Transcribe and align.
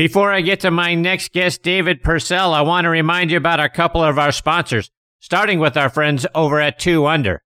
Before 0.00 0.32
I 0.32 0.40
get 0.40 0.60
to 0.60 0.70
my 0.70 0.94
next 0.94 1.30
guest, 1.32 1.62
David 1.62 2.02
Pursell, 2.02 2.54
I 2.54 2.62
want 2.62 2.86
to 2.86 2.88
remind 2.88 3.30
you 3.30 3.36
about 3.36 3.60
a 3.60 3.68
couple 3.68 4.02
of 4.02 4.18
our 4.18 4.32
sponsors, 4.32 4.90
starting 5.18 5.58
with 5.58 5.76
our 5.76 5.90
friends 5.90 6.26
over 6.34 6.58
at 6.58 6.78
2 6.78 7.06
Under. 7.06 7.42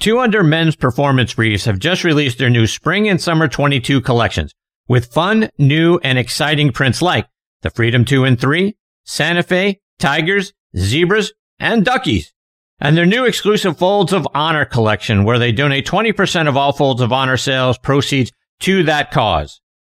2 0.00 0.20
Under 0.20 0.42
men's 0.42 0.74
performance 0.74 1.34
briefs 1.34 1.66
have 1.66 1.78
just 1.78 2.02
released 2.02 2.38
their 2.38 2.48
new 2.48 2.66
spring 2.66 3.10
and 3.10 3.20
summer 3.20 3.46
22 3.46 4.00
collections 4.00 4.54
with 4.88 5.12
fun, 5.12 5.50
new, 5.58 6.00
and 6.02 6.18
exciting 6.18 6.72
prints 6.72 7.02
like 7.02 7.28
the 7.60 7.68
Freedom 7.68 8.06
2 8.06 8.24
and 8.24 8.40
3, 8.40 8.74
Santa 9.04 9.42
Fe, 9.42 9.80
Tigers, 9.98 10.54
Zebras, 10.78 11.34
and 11.58 11.84
Duckies. 11.84 12.32
And 12.80 12.96
their 12.96 13.04
new 13.04 13.26
exclusive 13.26 13.76
Folds 13.76 14.14
of 14.14 14.26
Honor 14.32 14.64
collection 14.64 15.24
where 15.24 15.38
they 15.38 15.52
donate 15.52 15.86
20% 15.86 16.48
of 16.48 16.56
all 16.56 16.72
Folds 16.72 17.02
of 17.02 17.12
Honor 17.12 17.36
sales 17.36 17.76
proceeds 17.76 18.32
to 18.60 18.82
that 18.84 19.10
cause. 19.10 19.60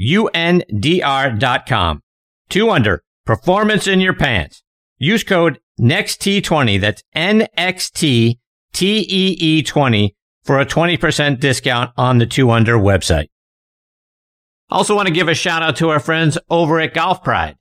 UNDR.com. 0.00 2.00
Two 2.48 2.70
under, 2.70 3.02
performance 3.24 3.86
in 3.86 4.00
your 4.00 4.14
pants. 4.14 4.62
Use 4.98 5.24
code 5.24 5.58
NEXT20, 5.80 6.80
that's 6.80 7.02
N-X-T-T-E-E-20 7.14 8.40
for 10.44 10.60
a 10.60 10.66
20% 10.66 11.40
discount 11.40 11.90
on 11.96 12.18
the 12.18 12.26
Two 12.26 12.50
Under 12.50 12.78
website. 12.78 13.28
Also 14.70 14.94
want 14.94 15.08
to 15.08 15.14
give 15.14 15.28
a 15.28 15.34
shout 15.34 15.62
out 15.62 15.76
to 15.76 15.90
our 15.90 16.00
friends 16.00 16.38
over 16.48 16.80
at 16.80 16.94
Golf 16.94 17.22
Pride. 17.22 17.56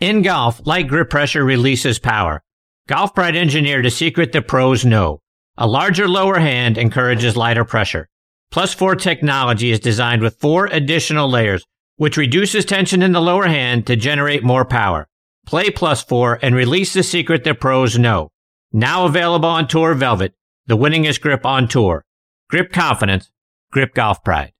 In 0.00 0.22
golf, 0.22 0.64
light 0.66 0.88
grip 0.88 1.10
pressure 1.10 1.44
releases 1.44 1.98
power. 1.98 2.42
Golf 2.86 3.14
Pride 3.14 3.36
engineered 3.36 3.86
a 3.86 3.90
secret 3.90 4.32
the 4.32 4.40
pros 4.40 4.84
know. 4.84 5.20
A 5.56 5.66
larger 5.66 6.08
lower 6.08 6.38
hand 6.38 6.78
encourages 6.78 7.36
lighter 7.36 7.64
pressure. 7.64 8.08
Plus 8.50 8.72
4 8.72 8.96
technology 8.96 9.70
is 9.70 9.80
designed 9.80 10.22
with 10.22 10.40
four 10.40 10.66
additional 10.66 11.28
layers, 11.28 11.66
which 11.98 12.16
reduces 12.16 12.64
tension 12.64 13.02
in 13.02 13.12
the 13.12 13.20
lower 13.20 13.46
hand 13.46 13.86
to 13.86 13.96
generate 13.96 14.42
more 14.42 14.64
power. 14.64 15.06
Play 15.46 15.70
Plus 15.70 16.02
4 16.02 16.38
and 16.42 16.54
release 16.54 16.94
the 16.94 17.02
secret 17.02 17.44
that 17.44 17.60
pros 17.60 17.98
know. 17.98 18.30
Now 18.72 19.04
available 19.04 19.48
on 19.48 19.66
Tour 19.66 19.94
Velvet, 19.94 20.34
the 20.66 20.76
winningest 20.76 21.20
grip 21.20 21.44
on 21.44 21.68
tour. 21.68 22.04
Grip 22.48 22.72
confidence, 22.72 23.30
grip 23.72 23.94
golf 23.94 24.22
pride. 24.22 24.52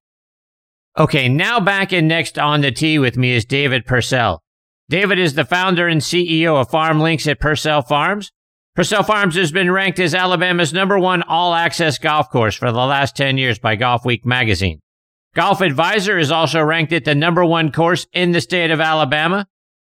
Okay, 0.99 1.29
now 1.29 1.61
back 1.61 1.93
and 1.93 2.09
next 2.09 2.39
on 2.39 2.61
the 2.61 2.73
tee 2.73 2.99
with 2.99 3.17
me 3.17 3.33
is 3.33 3.45
David 3.45 3.87
Pursell. 3.87 4.41
David 4.89 5.19
is 5.19 5.35
the 5.35 5.45
founder 5.45 5.87
and 5.87 6.01
CEO 6.01 6.61
of 6.61 6.71
FarmLinks 6.71 7.31
at 7.31 7.39
Pursell 7.39 7.87
Farms. 7.87 8.33
Pursell 8.77 9.07
Farms 9.07 9.37
has 9.37 9.53
been 9.53 9.71
ranked 9.71 10.01
as 10.01 10.15
Alabama's 10.15 10.73
number 10.73 10.99
one 10.99 11.23
all 11.23 11.55
access 11.55 11.99
golf 11.99 12.31
course 12.31 12.57
for 12.57 12.73
the 12.73 12.79
last 12.79 13.15
10 13.15 13.39
years 13.39 13.59
by 13.59 13.77
Golf 13.77 14.05
Week 14.05 14.27
magazine. 14.27 14.81
Golf 15.39 15.61
Advisor 15.61 16.19
is 16.19 16.33
also 16.33 16.61
ranked 16.61 16.93
at 16.93 17.05
the 17.05 17.15
number 17.15 17.45
one 17.45 17.71
course 17.71 18.09
in 18.13 18.33
the 18.33 18.41
state 18.41 18.73
of 18.73 18.81
Alabama. 18.81 19.47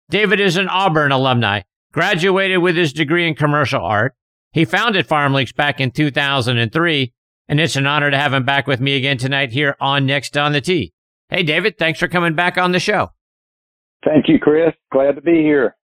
David 0.08 0.40
is 0.40 0.56
an 0.56 0.68
Auburn 0.68 1.12
alumni, 1.12 1.60
graduated 1.92 2.62
with 2.62 2.76
his 2.76 2.94
degree 2.94 3.28
in 3.28 3.34
commercial 3.34 3.84
art. 3.84 4.14
He 4.52 4.64
founded 4.64 5.06
FarmLinks 5.06 5.54
back 5.54 5.80
in 5.80 5.90
2003, 5.90 7.12
and 7.46 7.60
it's 7.60 7.76
an 7.76 7.86
honor 7.86 8.10
to 8.10 8.16
have 8.16 8.32
him 8.32 8.46
back 8.46 8.66
with 8.66 8.80
me 8.80 8.96
again 8.96 9.18
tonight 9.18 9.52
here 9.52 9.76
on 9.82 10.06
Next 10.06 10.34
on 10.38 10.52
the 10.52 10.62
Tee. 10.62 10.94
Hey, 11.28 11.42
David, 11.42 11.76
thanks 11.76 11.98
for 11.98 12.08
coming 12.08 12.34
back 12.34 12.56
on 12.56 12.72
the 12.72 12.80
show. 12.80 13.10
Thank 14.02 14.28
you, 14.28 14.38
Chris. 14.38 14.72
Glad 14.90 15.16
to 15.16 15.20
be 15.20 15.42
here. 15.42 15.76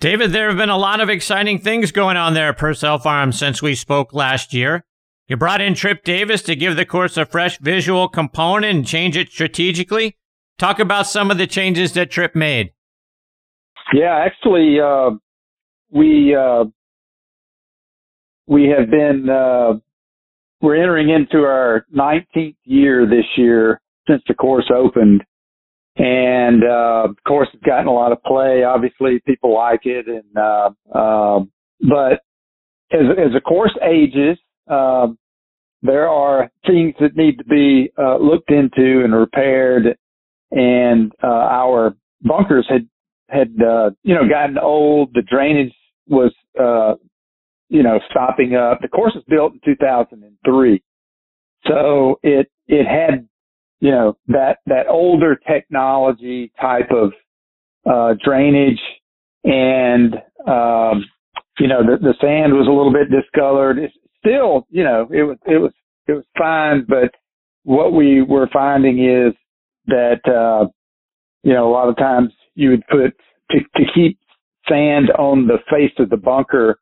David, 0.00 0.32
there 0.32 0.48
have 0.48 0.58
been 0.58 0.68
a 0.68 0.76
lot 0.76 0.98
of 0.98 1.08
exciting 1.08 1.60
things 1.60 1.92
going 1.92 2.16
on 2.16 2.34
there 2.34 2.48
at 2.48 2.58
Pursell 2.58 3.00
Farm 3.00 3.30
since 3.30 3.62
we 3.62 3.76
spoke 3.76 4.12
last 4.12 4.52
year. 4.52 4.84
You 5.28 5.36
brought 5.36 5.60
in 5.60 5.74
Tripp 5.74 6.04
Davis 6.04 6.40
to 6.44 6.56
give 6.56 6.76
the 6.76 6.86
course 6.86 7.18
a 7.18 7.26
fresh 7.26 7.58
visual 7.58 8.08
component 8.08 8.74
and 8.74 8.86
change 8.86 9.14
it 9.14 9.28
strategically. 9.28 10.16
Talk 10.58 10.78
about 10.78 11.06
some 11.06 11.30
of 11.30 11.36
the 11.36 11.46
changes 11.46 11.92
that 11.92 12.10
Tripp 12.10 12.34
made. 12.34 12.72
Yeah, 13.92 14.24
actually, 14.24 14.80
uh, 14.80 15.10
we 15.90 16.34
uh, 16.34 16.64
we 18.46 18.74
have 18.76 18.90
been 18.90 19.28
uh, 19.28 19.78
we're 20.62 20.76
entering 20.76 21.10
into 21.10 21.44
our 21.44 21.84
19th 21.94 22.56
year 22.64 23.06
this 23.06 23.26
year 23.36 23.82
since 24.08 24.22
the 24.28 24.34
course 24.34 24.70
opened, 24.74 25.22
and 25.96 26.64
uh, 26.64 27.04
of 27.10 27.16
course 27.26 27.48
it's 27.52 27.62
gotten 27.64 27.86
a 27.86 27.92
lot 27.92 28.12
of 28.12 28.22
play. 28.22 28.64
Obviously, 28.64 29.20
people 29.26 29.54
like 29.54 29.80
it, 29.84 30.06
and 30.08 30.36
uh, 30.38 30.70
uh, 30.94 31.40
but 31.80 32.22
as 32.92 33.06
as 33.18 33.32
the 33.34 33.42
course 33.42 33.76
ages, 33.82 34.38
um, 34.70 35.18
there 35.82 36.08
are 36.08 36.50
things 36.66 36.94
that 37.00 37.16
need 37.16 37.38
to 37.38 37.44
be 37.44 37.90
uh, 37.98 38.16
looked 38.18 38.50
into 38.50 39.02
and 39.04 39.14
repaired, 39.14 39.96
and 40.50 41.12
uh, 41.22 41.26
our 41.26 41.94
bunkers 42.22 42.66
had 42.68 42.88
had 43.28 43.54
uh, 43.62 43.90
you 44.02 44.14
know 44.14 44.28
gotten 44.28 44.58
old. 44.58 45.10
The 45.14 45.22
drainage 45.22 45.74
was 46.08 46.32
uh, 46.58 46.94
you 47.68 47.82
know 47.82 48.00
stopping 48.10 48.54
up. 48.54 48.80
The 48.80 48.88
course 48.88 49.14
was 49.14 49.24
built 49.28 49.52
in 49.52 49.60
2003, 49.64 50.82
so 51.66 52.18
it 52.22 52.50
it 52.66 52.86
had 52.86 53.28
you 53.80 53.90
know, 53.90 54.16
that, 54.28 54.58
that 54.66 54.88
older 54.88 55.36
technology 55.36 56.52
type 56.60 56.90
of, 56.90 57.12
uh, 57.88 58.14
drainage 58.22 58.80
and, 59.44 60.14
um, 60.46 61.04
you 61.58 61.68
know, 61.68 61.82
the, 61.82 61.96
the 62.00 62.14
sand 62.20 62.52
was 62.52 62.66
a 62.66 62.70
little 62.70 62.92
bit 62.92 63.08
discolored. 63.10 63.78
It's 63.78 63.94
still, 64.18 64.66
you 64.70 64.84
know, 64.84 65.08
it 65.12 65.22
was, 65.22 65.38
it 65.46 65.58
was, 65.58 65.72
it 66.06 66.12
was 66.12 66.24
fine, 66.36 66.84
but 66.88 67.14
what 67.64 67.92
we 67.92 68.22
were 68.22 68.48
finding 68.52 69.04
is 69.04 69.34
that, 69.86 70.20
uh, 70.26 70.66
you 71.42 71.52
know, 71.52 71.68
a 71.68 71.72
lot 71.72 71.88
of 71.88 71.96
times 71.96 72.32
you 72.54 72.70
would 72.70 72.86
put 72.88 73.14
to, 73.50 73.58
to 73.76 73.84
keep 73.94 74.18
sand 74.68 75.10
on 75.18 75.46
the 75.46 75.58
face 75.70 75.92
of 75.98 76.10
the 76.10 76.16
bunker, 76.16 76.78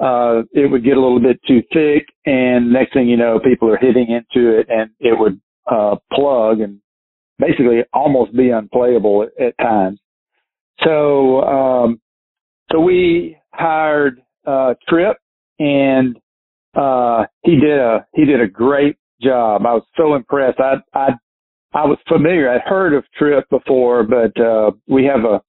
uh, 0.00 0.42
it 0.52 0.70
would 0.70 0.84
get 0.84 0.96
a 0.96 1.00
little 1.00 1.20
bit 1.20 1.38
too 1.46 1.62
thick 1.72 2.06
and 2.26 2.72
next 2.72 2.94
thing 2.94 3.08
you 3.08 3.16
know, 3.16 3.38
people 3.38 3.70
are 3.70 3.76
hitting 3.76 4.08
into 4.08 4.58
it 4.58 4.66
and 4.70 4.90
it 4.98 5.18
would 5.18 5.40
uh, 5.70 5.96
plug 6.12 6.60
and 6.60 6.80
basically 7.38 7.80
almost 7.92 8.34
be 8.34 8.50
unplayable 8.50 9.24
at, 9.24 9.46
at 9.46 9.58
times. 9.58 10.00
So, 10.82 11.42
um, 11.42 12.00
so 12.72 12.80
we 12.80 13.36
hired, 13.52 14.22
uh, 14.46 14.74
Tripp 14.88 15.18
and, 15.58 16.18
uh, 16.74 17.24
he 17.42 17.56
did 17.56 17.78
a, 17.78 18.06
he 18.14 18.24
did 18.24 18.40
a 18.40 18.46
great 18.48 18.96
job. 19.20 19.66
I 19.66 19.74
was 19.74 19.84
so 19.96 20.14
impressed. 20.14 20.60
I, 20.60 20.76
I, 20.94 21.08
I 21.72 21.86
was 21.86 21.98
familiar. 22.08 22.50
I'd 22.50 22.62
heard 22.62 22.94
of 22.94 23.04
Tripp 23.16 23.48
before, 23.50 24.04
but, 24.04 24.38
uh, 24.40 24.72
we 24.88 25.04
have 25.04 25.24
a, 25.24 25.40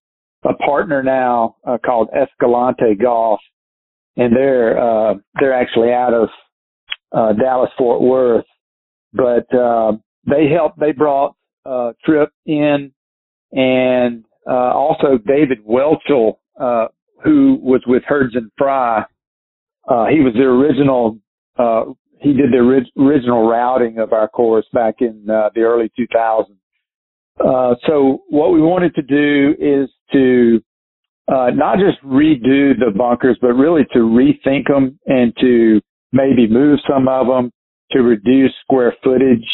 a 0.48 0.54
partner 0.56 1.04
now, 1.04 1.56
uh, 1.68 1.78
called 1.84 2.10
Escalante 2.16 2.96
Golf 3.02 3.40
and 4.18 4.36
they're, 4.36 4.78
uh, 4.80 5.16
they're 5.40 5.54
actually 5.54 5.92
out 5.94 6.14
of, 6.14 6.30
uh, 7.12 7.34
Dallas 7.34 7.72
Fort 7.78 8.02
Worth, 8.02 8.46
but, 9.14 9.52
uh, 9.56 9.94
they 10.28 10.48
helped, 10.50 10.80
they 10.80 10.92
brought, 10.92 11.36
uh, 11.66 11.94
Tripp 12.04 12.31
in 12.46 12.92
and, 13.54 14.26
uh, 14.50 14.74
also 14.74 15.18
David 15.26 15.60
Whelchel, 15.66 16.38
uh, 16.60 16.88
who 17.24 17.60
was 17.62 17.81
with 17.88 18.04
Hurdzan 18.10 18.50
Fry. 18.57 19.04
Uh, 19.88 20.06
he 20.07 20.22
was 20.22 20.33
the 20.33 20.44
original, 20.44 21.18
uh, 21.57 21.86
he 22.19 22.33
did 22.33 22.51
the 22.51 22.60
ori- 22.60 22.92
original 22.98 23.50
routing 23.50 23.98
of 23.98 24.13
our 24.13 24.28
course 24.28 24.66
back 24.74 24.95
in, 25.00 25.28
uh, 25.30 25.50
the 25.56 25.62
early 25.62 25.92
2000s. 25.98 26.57
Uh, 27.44 27.75
so 27.88 28.22
what 28.30 28.51
we 28.51 28.62
wanted 28.62 28.94
to 28.95 29.01
do 29.01 29.56
is 29.60 29.89
to, 30.12 30.62
uh, 31.28 31.50
not 31.51 31.78
just 31.78 32.01
redo 32.04 32.78
the 32.78 32.92
bunkers, 32.95 33.38
but 33.42 33.54
really 33.54 33.86
to 33.94 34.00
rethink 34.00 34.68
them 34.68 35.00
and 35.07 35.33
to 35.39 35.81
maybe 36.12 36.48
move 36.48 36.80
some 36.88 37.07
of 37.07 37.28
them 37.28 37.51
to 37.92 38.01
reduce 38.01 38.51
square 38.62 38.95
footage 39.04 39.48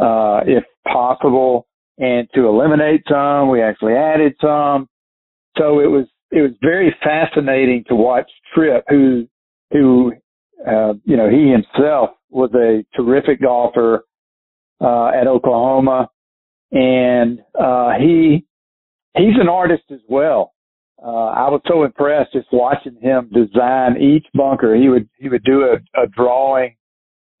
uh, 0.00 0.40
if 0.46 0.64
possible. 0.86 1.66
And 1.98 2.28
to 2.34 2.46
eliminate 2.46 3.02
some, 3.08 3.48
we 3.48 3.62
actually 3.62 3.94
added 3.94 4.34
some. 4.40 4.88
So 5.58 5.80
it 5.80 5.86
was, 5.86 6.06
it 6.30 6.40
was 6.40 6.52
very 6.62 6.94
fascinating 7.02 7.84
to 7.88 7.94
watch 7.94 8.30
Tripp, 8.54 8.84
who, 8.88 9.28
who, 9.72 10.12
uh, 10.66 10.94
you 11.04 11.16
know, 11.16 11.28
he 11.28 11.50
himself 11.50 12.10
was 12.30 12.50
a 12.54 12.84
terrific 12.96 13.40
golfer, 13.40 14.04
uh, 14.80 15.08
at 15.08 15.26
Oklahoma. 15.26 16.08
And, 16.70 17.40
uh, 17.58 17.92
he, 17.98 18.44
he's 19.16 19.38
an 19.40 19.48
artist 19.48 19.84
as 19.90 20.00
well. 20.08 20.52
Uh, 21.04 21.26
I 21.26 21.50
was 21.50 21.60
so 21.66 21.84
impressed 21.84 22.32
just 22.32 22.46
watching 22.52 22.96
him 23.00 23.28
design 23.32 24.00
each 24.00 24.26
bunker. 24.34 24.74
He 24.76 24.88
would, 24.88 25.08
he 25.18 25.28
would 25.28 25.44
do 25.44 25.62
a, 25.62 26.00
a 26.00 26.06
drawing 26.06 26.76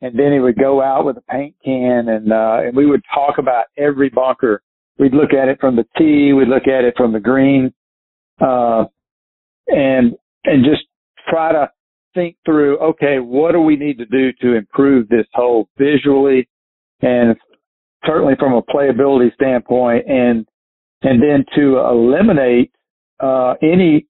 and 0.02 0.18
then 0.18 0.32
he 0.32 0.40
would 0.40 0.58
go 0.58 0.82
out 0.82 1.06
with 1.06 1.16
a 1.16 1.22
paint 1.30 1.54
can 1.64 2.08
and, 2.08 2.32
uh, 2.32 2.58
and 2.64 2.76
we 2.76 2.86
would 2.86 3.02
talk 3.14 3.38
about 3.38 3.66
every 3.78 4.08
bunker. 4.08 4.62
We'd 4.98 5.14
look 5.14 5.32
at 5.32 5.48
it 5.48 5.58
from 5.60 5.76
the 5.76 5.86
tee. 5.96 6.32
We'd 6.32 6.48
look 6.48 6.66
at 6.66 6.84
it 6.84 6.94
from 6.96 7.12
the 7.12 7.20
green, 7.20 7.72
uh, 8.40 8.84
and, 9.68 10.14
and 10.44 10.64
just 10.64 10.82
try 11.28 11.52
to 11.52 11.70
think 12.14 12.36
through, 12.44 12.78
okay, 12.78 13.18
what 13.18 13.52
do 13.52 13.60
we 13.60 13.76
need 13.76 13.98
to 13.98 14.06
do 14.06 14.32
to 14.40 14.54
improve 14.54 15.08
this 15.08 15.26
hole 15.32 15.68
visually 15.78 16.48
and 17.00 17.36
certainly 18.04 18.34
from 18.38 18.54
a 18.54 18.62
playability 18.62 19.32
standpoint 19.34 20.06
and, 20.06 20.46
and 21.02 21.22
then 21.22 21.44
to 21.54 21.78
eliminate, 21.78 22.72
uh, 23.20 23.54
any, 23.62 24.06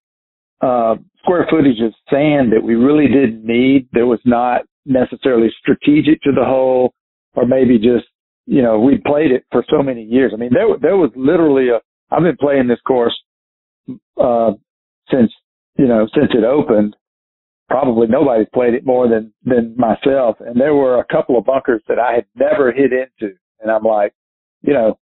uh, 0.60 0.96
square 1.18 1.46
footage 1.50 1.80
of 1.80 1.92
sand 2.10 2.52
that 2.52 2.62
we 2.62 2.74
really 2.74 3.06
didn't 3.06 3.44
need 3.44 3.88
that 3.92 4.06
was 4.06 4.20
not 4.24 4.62
necessarily 4.86 5.48
strategic 5.60 6.20
to 6.22 6.32
the 6.32 6.44
hole 6.44 6.92
or 7.34 7.46
maybe 7.46 7.78
just, 7.78 8.06
you 8.46 8.62
know, 8.62 8.80
we 8.80 8.98
played 9.06 9.30
it 9.30 9.44
for 9.52 9.64
so 9.70 9.82
many 9.82 10.02
years. 10.02 10.32
I 10.34 10.36
mean, 10.36 10.50
there, 10.52 10.66
there 10.80 10.96
was 10.96 11.10
literally 11.14 11.68
a, 11.68 11.80
I've 12.10 12.22
been 12.22 12.36
playing 12.36 12.68
this 12.68 12.80
course, 12.86 13.16
uh, 14.20 14.52
since, 15.10 15.32
you 15.78 15.86
know, 15.86 16.06
since 16.14 16.30
it 16.34 16.44
opened 16.44 16.96
probably 17.72 18.06
nobody's 18.06 18.48
played 18.52 18.74
it 18.74 18.84
more 18.84 19.08
than 19.08 19.32
than 19.44 19.74
myself. 19.78 20.36
And 20.40 20.60
there 20.60 20.74
were 20.74 21.00
a 21.00 21.06
couple 21.06 21.38
of 21.38 21.46
bunkers 21.46 21.82
that 21.88 21.98
I 21.98 22.12
had 22.12 22.26
never 22.36 22.70
hit 22.70 22.92
into, 22.92 23.34
and 23.60 23.70
I'm 23.70 23.82
like, 23.82 24.12
you 24.60 24.74
know, 24.74 24.98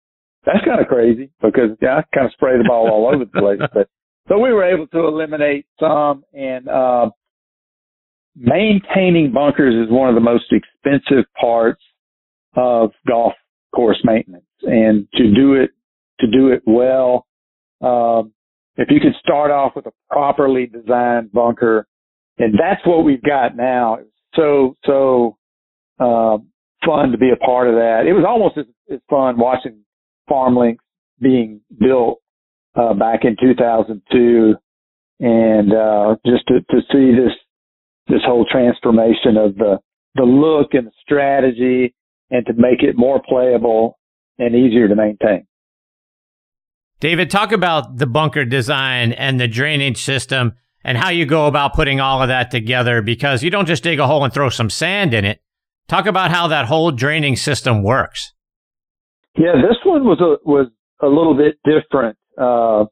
that's 0.46 0.64
kind 0.64 0.80
of 0.80 0.86
crazy 0.86 1.30
because 1.42 1.70
yeah, 1.82 1.98
I 1.98 2.02
kind 2.14 2.26
of 2.26 2.32
spray 2.32 2.56
the 2.56 2.68
ball 2.68 2.88
all 2.88 3.12
over 3.12 3.24
the 3.24 3.40
place. 3.40 3.60
But 3.74 3.88
so 4.28 4.38
we 4.38 4.52
were 4.52 4.64
able 4.64 4.86
to 4.86 4.98
eliminate 5.00 5.66
some, 5.80 6.24
and 6.32 6.68
uh, 6.68 7.10
maintaining 8.36 9.32
bunkers 9.32 9.74
is 9.74 9.92
one 9.92 10.08
of 10.08 10.14
the 10.14 10.20
most 10.20 10.52
expensive 10.52 11.24
parts 11.38 11.82
of 12.54 12.92
golf 13.06 13.32
course 13.74 14.00
maintenance, 14.04 14.44
and 14.62 15.08
to 15.14 15.34
do 15.34 15.54
it 15.54 15.70
to 16.20 16.28
do 16.28 16.48
it 16.52 16.62
well. 16.66 17.26
Um, 17.80 18.32
if 18.76 18.88
you 18.90 19.00
could 19.00 19.14
start 19.20 19.50
off 19.50 19.72
with 19.74 19.86
a 19.86 19.92
properly 20.08 20.66
designed 20.66 21.32
bunker 21.32 21.88
and 22.40 22.54
that's 22.54 22.84
what 22.86 23.04
we've 23.04 23.22
got 23.22 23.56
now. 23.56 23.98
So 24.34 24.74
so 24.86 25.36
uh, 26.00 26.38
fun 26.84 27.12
to 27.12 27.18
be 27.18 27.30
a 27.30 27.36
part 27.36 27.68
of 27.68 27.74
that. 27.74 28.04
It 28.08 28.14
was 28.14 28.24
almost 28.26 28.56
as, 28.56 28.64
as 28.92 29.00
fun 29.08 29.38
watching 29.38 29.84
FarmLinks 30.28 30.78
being 31.20 31.60
built 31.78 32.20
uh, 32.74 32.94
back 32.94 33.24
in 33.24 33.36
2002, 33.38 34.54
and 35.20 35.72
uh, 35.72 36.16
just 36.24 36.46
to, 36.48 36.60
to 36.70 36.80
see 36.90 37.12
this 37.12 37.36
this 38.08 38.22
whole 38.24 38.46
transformation 38.50 39.36
of 39.36 39.54
the 39.56 39.78
the 40.14 40.22
look 40.22 40.72
and 40.72 40.86
the 40.86 40.92
strategy, 41.02 41.94
and 42.30 42.46
to 42.46 42.54
make 42.54 42.82
it 42.82 42.96
more 42.96 43.20
playable 43.22 43.98
and 44.38 44.54
easier 44.54 44.88
to 44.88 44.96
maintain. 44.96 45.46
David, 47.00 47.30
talk 47.30 47.52
about 47.52 47.98
the 47.98 48.06
bunker 48.06 48.44
design 48.44 49.12
and 49.12 49.38
the 49.38 49.48
drainage 49.48 50.02
system 50.02 50.54
and 50.84 50.96
how 50.96 51.10
you 51.10 51.26
go 51.26 51.46
about 51.46 51.74
putting 51.74 52.00
all 52.00 52.22
of 52.22 52.28
that 52.28 52.50
together 52.50 53.02
because 53.02 53.42
you 53.42 53.50
don't 53.50 53.66
just 53.66 53.82
dig 53.82 53.98
a 53.98 54.06
hole 54.06 54.24
and 54.24 54.32
throw 54.32 54.48
some 54.48 54.70
sand 54.70 55.14
in 55.14 55.24
it. 55.24 55.40
Talk 55.88 56.06
about 56.06 56.30
how 56.30 56.48
that 56.48 56.66
whole 56.66 56.90
draining 56.90 57.36
system 57.36 57.82
works. 57.82 58.32
Yeah, 59.36 59.54
this 59.56 59.76
one 59.84 60.04
was 60.04 60.20
a 60.20 60.48
was 60.48 60.68
a 61.02 61.06
little 61.06 61.34
bit 61.34 61.58
different. 61.64 62.16
Uh, 62.38 62.84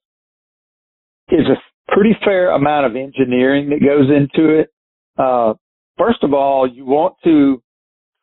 it's 1.29 1.49
a 1.49 1.93
pretty 1.93 2.17
fair 2.25 2.51
amount 2.51 2.87
of 2.87 2.97
engineering 2.97 3.71
that 3.71 3.81
goes 3.81 4.09
into 4.11 4.59
it. 4.59 4.73
Uh, 5.17 5.55
first 5.99 6.23
of 6.23 6.33
all, 6.33 6.67
you 6.67 6.85
want 6.85 7.15
to 7.25 7.63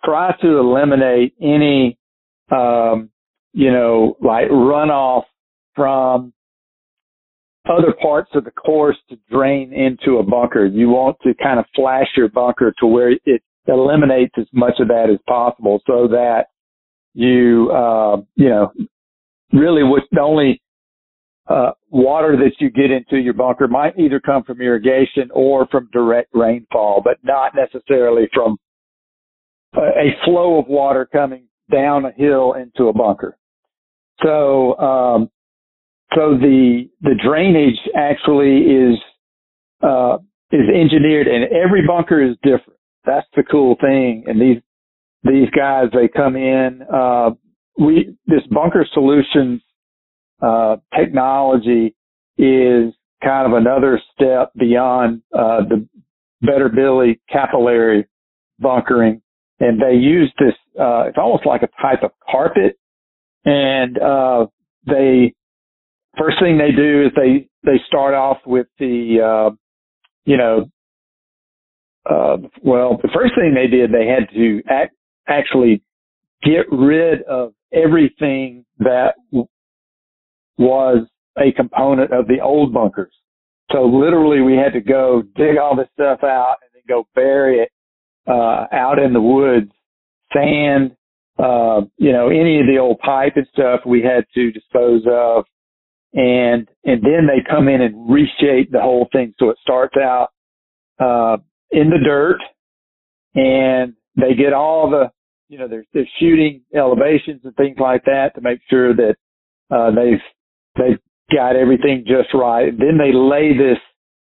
try 0.03 0.31
to 0.41 0.57
eliminate 0.57 1.33
any, 1.41 1.97
um, 2.51 3.09
you 3.53 3.71
know, 3.71 4.15
like 4.21 4.50
runoff 4.50 5.23
from 5.75 6.33
other 7.69 7.94
parts 8.01 8.29
of 8.33 8.44
the 8.44 8.51
course 8.51 8.97
to 9.09 9.17
drain 9.29 9.73
into 9.73 10.17
a 10.17 10.23
bunker. 10.23 10.65
You 10.65 10.89
want 10.89 11.17
to 11.23 11.33
kind 11.41 11.59
of 11.59 11.65
flash 11.75 12.07
your 12.15 12.29
bunker 12.29 12.73
to 12.79 12.85
where 12.85 13.12
it 13.12 13.44
eliminates 13.67 14.33
as 14.38 14.47
much 14.53 14.75
of 14.79 14.88
that 14.89 15.09
as 15.12 15.19
possible 15.27 15.81
so 15.88 16.07
that 16.07 16.45
you, 17.13 17.71
uh, 17.71 18.17
you 18.35 18.50
know, 18.50 18.71
really 19.51 19.83
what 19.83 20.03
the 20.12 20.21
only, 20.21 20.62
uh, 21.47 21.71
water 21.89 22.35
that 22.35 22.53
you 22.59 22.69
get 22.69 22.91
into 22.91 23.17
your 23.17 23.33
bunker 23.33 23.67
might 23.67 23.97
either 23.97 24.19
come 24.19 24.44
from 24.44 24.62
irrigation 24.62 25.29
or 25.31 25.67
from 25.67 25.89
direct 25.94 26.29
rainfall, 26.33 27.01
but 27.03 27.17
not 27.23 27.53
necessarily 27.56 28.27
from 28.33 28.57
a 29.75 30.15
flow 30.23 30.59
of 30.59 30.67
water 30.67 31.07
coming 31.12 31.47
down 31.71 32.06
a 32.06 32.12
hill 32.12 32.53
into 32.53 32.88
a 32.88 32.94
bunker. 32.94 33.38
So, 34.23 34.77
um, 34.77 35.29
so 36.13 36.38
the 36.38 36.90
the 37.02 37.16
drainage 37.24 37.80
actually 37.96 38.60
is 38.60 38.98
uh, 39.81 40.18
is 40.52 40.68
engineered, 40.74 41.28
and 41.28 41.46
every 41.46 41.86
bunker 41.86 42.22
is 42.22 42.36
different. 42.44 42.80
That's 43.06 43.28
the 43.36 43.44
cool 43.44 43.75
thing. 43.81 44.24
And 44.28 44.40
these 44.40 44.62
these 45.24 45.50
guys, 45.50 45.86
they 45.94 46.07
come 46.07 46.36
in. 46.36 46.81
Uh, 46.94 47.31
we 47.78 48.16
this 48.28 48.44
bunker 48.52 48.88
solutions 48.94 49.62
uh, 50.42 50.78
technology 50.98 51.96
is 52.38 52.94
kind 53.24 53.51
of 53.51 53.54
another 53.54 54.00
step 54.13 54.51
beyond 54.58 55.22
uh, 55.34 55.62
the 55.68 55.88
Better 56.42 56.69
Billy 56.69 57.19
capillary 57.31 58.06
bunkering, 58.60 59.22
and 59.60 59.81
they 59.81 59.96
use 59.96 60.31
this. 60.38 60.54
Uh, 60.80 61.06
it's 61.08 61.18
almost 61.18 61.46
like 61.46 61.63
a 61.63 61.69
type 61.81 62.04
of 62.04 62.12
carpet, 62.30 62.78
and 63.46 63.98
uh, 63.98 64.46
they 64.86 65.34
first 66.17 66.39
thing 66.39 66.57
they 66.57 66.71
do 66.71 67.06
is 67.06 67.12
they 67.15 67.47
they 67.63 67.79
start 67.88 68.13
off 68.13 68.38
with 68.45 68.67
the 68.79 69.19
uh, 69.21 69.56
you 70.25 70.38
know 70.38 70.65
uh, 72.09 72.38
well 72.62 73.00
the 73.01 73.09
first 73.13 73.33
thing 73.35 73.53
they 73.53 73.67
did 73.67 73.91
they 73.91 74.07
had 74.07 74.29
to 74.33 74.62
act, 74.69 74.95
actually 75.27 75.81
get 76.44 76.71
rid 76.71 77.23
of 77.23 77.53
everything 77.73 78.65
that 78.79 79.15
was 80.57 81.07
a 81.38 81.51
component 81.51 82.13
of 82.13 82.27
the 82.27 82.39
old 82.41 82.73
bunkers. 82.73 83.13
So 83.72 83.86
literally 83.86 84.41
we 84.41 84.55
had 84.55 84.74
to 84.74 84.81
go 84.81 85.24
dig 85.36 85.57
all 85.57 85.75
this 85.75 85.88
stuff 85.93 86.19
out 86.24 86.57
and 86.62 86.69
then 86.74 86.84
go 86.88 87.07
bury 87.15 87.60
it 87.60 87.69
uh, 88.27 88.65
out 88.72 89.00
in 89.00 89.12
the 89.13 89.22
woods, 89.22 89.72
sand, 90.34 90.95
uh, 91.38 91.81
you 91.98 92.12
know, 92.12 92.29
any 92.29 92.60
of 92.60 92.67
the 92.67 92.77
old 92.79 93.00
pipe 93.00 93.34
and 93.36 93.48
stuff 93.51 93.81
we 93.86 94.01
had 94.01 94.25
to 94.36 94.51
dispose 94.51 95.01
of 95.10 95.45
and 96.15 96.69
and 96.86 97.03
then 97.03 97.27
they 97.27 97.43
come 97.48 97.67
in 97.67 97.81
and 97.81 98.10
reshape 98.10 98.72
the 98.72 98.81
whole 98.81 99.07
thing 99.12 99.34
so 99.38 99.50
it 99.50 99.57
starts 99.62 99.95
out 99.98 100.29
uh, 101.00 101.38
in 101.72 101.89
the 101.89 102.00
dirt, 102.03 102.39
and 103.36 103.93
they 104.15 104.34
get 104.34 104.53
all 104.53 104.89
the 104.89 105.12
you 105.50 105.60
know 105.60 105.67
they're 105.67 105.86
they're 105.93 106.10
shooting 106.19 106.62
elevations 106.74 107.41
and 107.43 107.55
things 107.57 107.77
like 107.79 108.05
that 108.05 108.34
to 108.36 108.41
make 108.41 108.60
sure 108.69 108.95
that 108.95 109.15
uh, 109.69 109.91
they've 109.91 110.22
they've 110.77 111.00
got 111.36 111.57
everything 111.57 112.05
just 112.07 112.34
right. 112.34 112.69
And 112.69 112.79
then 112.79 112.98
they 112.98 113.12
lay 113.13 113.51
this 113.51 113.77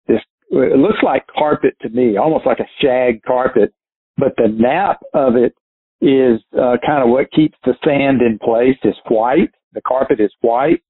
this 0.07 0.21
it 0.51 0.77
looks 0.77 0.99
like 1.01 1.25
carpet 1.35 1.75
to 1.81 1.89
me, 1.89 2.15
almost 2.15 2.45
like 2.45 2.59
a 2.59 2.69
shag 2.79 3.23
carpet, 3.23 3.73
but 4.17 4.33
the 4.37 4.49
nap 4.49 4.99
of 5.15 5.35
it 5.35 5.55
is 5.99 6.41
uh, 6.53 6.77
kind 6.85 7.03
of 7.03 7.09
what 7.09 7.31
keeps 7.31 7.57
the 7.65 7.73
sand 7.83 8.21
in 8.21 8.37
place. 8.37 8.77
It's 8.83 8.97
white. 9.07 9.49
The 9.73 9.81
carpet 9.81 10.19
is 10.19 10.31
white 10.41 10.83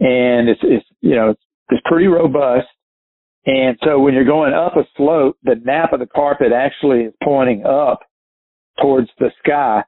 and 0.00 0.48
it's, 0.48 0.60
it's 0.62 0.86
you 1.00 1.14
know, 1.14 1.30
it's, 1.30 1.40
pretty 1.84 2.06
robust. 2.06 2.66
And 3.46 3.78
so 3.84 3.98
when 4.00 4.14
you're 4.14 4.24
going 4.24 4.52
up 4.52 4.76
a 4.76 4.86
slope, 4.96 5.36
the 5.42 5.54
nap 5.64 5.92
of 5.92 6.00
the 6.00 6.06
carpet 6.06 6.52
actually 6.52 7.02
is 7.02 7.14
pointing 7.22 7.64
up 7.64 8.00
towards 8.80 9.08
the 9.18 9.30
sky 9.38 9.82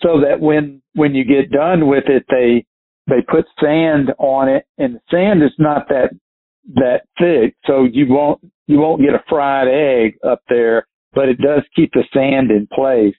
so 0.00 0.20
that 0.20 0.40
when, 0.40 0.80
when 0.94 1.14
you 1.14 1.24
get 1.24 1.50
done 1.50 1.88
with 1.88 2.04
it, 2.06 2.24
they, 2.30 2.64
they 3.08 3.20
put 3.28 3.46
sand 3.60 4.12
on 4.18 4.48
it 4.48 4.64
and 4.78 4.96
the 4.96 5.00
sand 5.10 5.42
is 5.42 5.52
not 5.58 5.88
that, 5.88 6.10
that 6.74 7.02
thick. 7.18 7.56
So 7.66 7.84
you 7.84 8.06
won't, 8.08 8.40
you 8.66 8.78
won't 8.78 9.02
get 9.02 9.14
a 9.14 9.24
fried 9.28 9.68
egg 9.68 10.16
up 10.26 10.42
there, 10.48 10.86
but 11.12 11.28
it 11.28 11.38
does 11.38 11.62
keep 11.74 11.92
the 11.92 12.04
sand 12.12 12.50
in 12.50 12.68
place. 12.72 13.14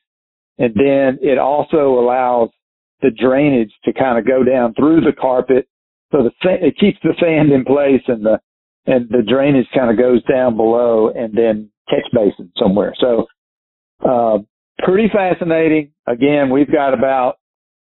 And 0.58 0.74
then 0.74 1.20
it 1.22 1.38
also 1.38 2.00
allows 2.00 2.50
the 3.01 3.12
drainage 3.12 3.74
to 3.84 3.94
kind 3.94 4.17
of 4.17 4.25
go 4.25 4.44
down 4.44 4.74
through 4.74 5.01
the 5.01 5.12
carpet 5.12 5.67
so 6.15 6.24
the 6.24 6.65
it 6.65 6.77
keeps 6.77 6.98
the 7.03 7.13
sand 7.19 7.51
in 7.51 7.65
place 7.65 8.01
and 8.07 8.25
the 8.25 8.39
and 8.86 9.10
the 9.10 9.24
drainage 9.27 9.67
kind 9.75 9.89
of 9.89 9.98
goes 9.98 10.24
down 10.24 10.55
below 10.55 11.10
and 11.10 11.36
then 11.36 11.69
catch 11.89 12.05
basin 12.13 12.51
somewhere. 12.57 12.93
So 13.00 13.25
uh, 14.07 14.38
pretty 14.79 15.10
fascinating. 15.12 15.91
Again, 16.07 16.50
we've 16.51 16.72
got 16.72 16.93
about 16.93 17.36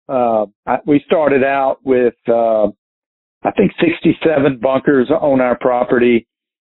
uh, 0.09 0.45
we 0.85 1.03
started 1.05 1.43
out 1.43 1.77
with 1.83 2.15
uh, 2.27 2.67
I 3.43 3.51
think 3.55 3.71
67 3.79 4.59
bunkers 4.61 5.09
on 5.09 5.41
our 5.41 5.57
property, 5.59 6.27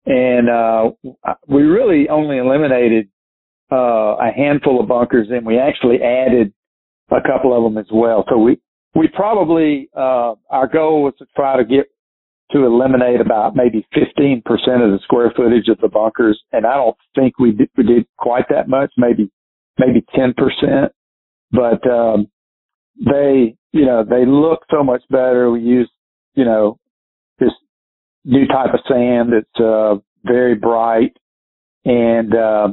and 0.06 0.48
uh, 0.48 0.90
we 1.46 1.62
really 1.62 2.08
only 2.08 2.38
eliminated 2.38 3.08
uh, 3.70 4.16
a 4.16 4.32
handful 4.34 4.80
of 4.80 4.88
bunkers, 4.88 5.28
and 5.30 5.46
we 5.46 5.58
actually 5.58 6.02
added 6.02 6.52
a 7.10 7.20
couple 7.20 7.56
of 7.56 7.62
them 7.62 7.78
as 7.78 7.88
well. 7.92 8.24
So 8.28 8.38
we 8.38 8.58
we 8.94 9.08
probably 9.08 9.88
uh, 9.96 10.34
our 10.50 10.68
goal 10.72 11.02
was 11.02 11.14
to 11.18 11.26
try 11.36 11.56
to 11.56 11.64
get 11.64 11.86
to 12.52 12.64
eliminate 12.64 13.20
about 13.20 13.56
maybe 13.56 13.86
15% 13.96 14.38
of 14.38 14.92
the 14.92 14.98
square 15.02 15.32
footage 15.34 15.68
of 15.68 15.78
the 15.80 15.88
bunkers, 15.88 16.40
and 16.52 16.66
I 16.66 16.74
don't 16.74 16.96
think 17.14 17.38
we 17.38 17.52
did, 17.52 17.68
we 17.76 17.84
did 17.84 18.06
quite 18.18 18.44
that 18.50 18.68
much, 18.68 18.92
maybe 18.96 19.30
maybe 19.78 20.04
10%. 20.16 20.90
But 21.50 21.88
um, 21.90 22.28
they, 22.98 23.56
you 23.72 23.86
know, 23.86 24.04
they 24.04 24.24
look 24.26 24.60
so 24.70 24.84
much 24.84 25.02
better. 25.10 25.50
We 25.50 25.60
use, 25.60 25.90
you 26.34 26.44
know, 26.44 26.78
this 27.38 27.50
new 28.24 28.46
type 28.46 28.74
of 28.74 28.80
sand 28.88 29.32
that's 29.32 29.64
uh, 29.64 29.96
very 30.24 30.54
bright, 30.54 31.16
and 31.84 32.34
uh, 32.34 32.68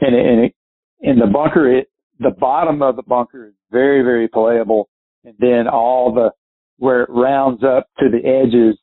and 0.00 0.14
and 0.14 0.44
it, 0.46 0.54
in 1.00 1.18
the 1.18 1.26
bunker, 1.26 1.78
it 1.78 1.88
the 2.18 2.30
bottom 2.30 2.82
of 2.82 2.96
the 2.96 3.02
bunker 3.02 3.46
is 3.46 3.54
very 3.70 4.02
very 4.02 4.28
playable, 4.28 4.88
and 5.24 5.34
then 5.38 5.66
all 5.68 6.12
the 6.12 6.30
where 6.78 7.02
it 7.02 7.10
rounds 7.10 7.62
up 7.62 7.88
to 7.98 8.06
the 8.10 8.26
edges 8.26 8.78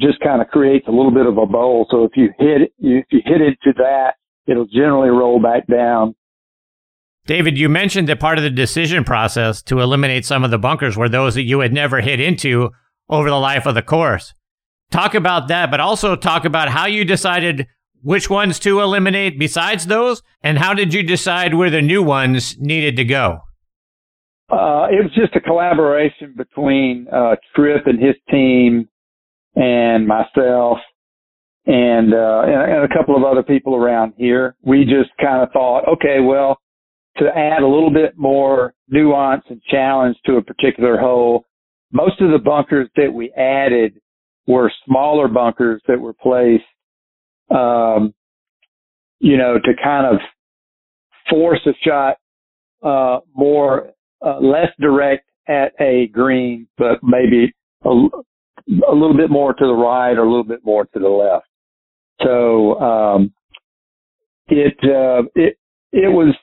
just 0.00 0.20
kind 0.20 0.40
of 0.40 0.48
creates 0.48 0.86
a 0.88 0.90
little 0.90 1.10
bit 1.10 1.26
of 1.26 1.38
a 1.38 1.46
bowl. 1.46 1.86
So 1.90 2.04
if 2.04 2.12
you 2.16 2.30
hit 2.38 2.62
it, 2.62 2.72
if 2.78 3.06
you 3.10 3.20
hit 3.24 3.40
into 3.40 3.76
that, 3.78 4.14
it'll 4.46 4.66
generally 4.66 5.10
roll 5.10 5.40
back 5.40 5.66
down. 5.66 6.14
David, 7.26 7.56
you 7.56 7.68
mentioned 7.68 8.08
that 8.08 8.18
part 8.18 8.38
of 8.38 8.44
the 8.44 8.50
decision 8.50 9.04
process 9.04 9.62
to 9.62 9.80
eliminate 9.80 10.24
some 10.24 10.42
of 10.42 10.50
the 10.50 10.58
bunkers 10.58 10.96
were 10.96 11.08
those 11.08 11.34
that 11.34 11.44
you 11.44 11.60
had 11.60 11.72
never 11.72 12.00
hit 12.00 12.18
into 12.18 12.70
over 13.08 13.28
the 13.28 13.36
life 13.36 13.66
of 13.66 13.74
the 13.74 13.82
course. 13.82 14.34
Talk 14.90 15.14
about 15.14 15.48
that, 15.48 15.70
but 15.70 15.78
also 15.78 16.16
talk 16.16 16.44
about 16.44 16.68
how 16.68 16.86
you 16.86 17.04
decided 17.04 17.66
which 18.02 18.28
ones 18.28 18.58
to 18.60 18.80
eliminate 18.80 19.38
besides 19.38 19.86
those, 19.86 20.22
and 20.42 20.58
how 20.58 20.74
did 20.74 20.92
you 20.92 21.04
decide 21.04 21.54
where 21.54 21.70
the 21.70 21.80
new 21.80 22.02
ones 22.02 22.56
needed 22.58 22.96
to 22.96 23.04
go? 23.04 23.40
Uh, 24.50 24.88
it 24.90 25.02
was 25.02 25.12
just 25.14 25.34
a 25.36 25.40
collaboration 25.40 26.34
between 26.36 27.06
uh, 27.12 27.36
Tripp 27.54 27.86
and 27.86 27.98
his 27.98 28.16
team 28.30 28.88
and 29.54 30.06
myself 30.06 30.78
and, 31.66 32.12
uh, 32.12 32.42
and, 32.44 32.84
a 32.84 32.94
couple 32.94 33.16
of 33.16 33.24
other 33.24 33.42
people 33.42 33.76
around 33.76 34.14
here. 34.16 34.56
We 34.62 34.84
just 34.84 35.10
kind 35.20 35.42
of 35.42 35.50
thought, 35.52 35.88
okay, 35.88 36.20
well, 36.20 36.58
to 37.18 37.26
add 37.26 37.62
a 37.62 37.68
little 37.68 37.92
bit 37.92 38.16
more 38.16 38.74
nuance 38.88 39.44
and 39.48 39.62
challenge 39.70 40.16
to 40.26 40.36
a 40.36 40.42
particular 40.42 40.98
hole, 40.98 41.44
most 41.92 42.20
of 42.20 42.30
the 42.30 42.38
bunkers 42.38 42.88
that 42.96 43.12
we 43.12 43.30
added 43.32 44.00
were 44.46 44.72
smaller 44.86 45.28
bunkers 45.28 45.80
that 45.86 46.00
were 46.00 46.14
placed, 46.14 46.64
um, 47.50 48.14
you 49.20 49.36
know, 49.36 49.54
to 49.62 49.72
kind 49.82 50.06
of 50.06 50.20
force 51.30 51.60
a 51.66 51.72
shot, 51.86 52.16
uh, 52.82 53.20
more, 53.34 53.90
uh, 54.24 54.38
less 54.38 54.68
direct 54.80 55.28
at 55.48 55.72
a 55.80 56.08
green, 56.08 56.66
but 56.78 56.98
maybe 57.02 57.52
a, 57.84 57.88
a 57.88 58.94
little 58.94 59.16
bit 59.16 59.30
more 59.30 59.52
to 59.52 59.66
the 59.66 59.74
right 59.74 60.12
or 60.12 60.22
a 60.22 60.28
little 60.28 60.44
bit 60.44 60.64
more 60.64 60.84
to 60.84 60.98
the 60.98 61.08
left. 61.08 61.46
So, 62.22 62.80
um, 62.80 63.32
it, 64.48 64.74
uh, 64.84 65.28
it, 65.34 65.56
it 65.92 66.12
was 66.12 66.34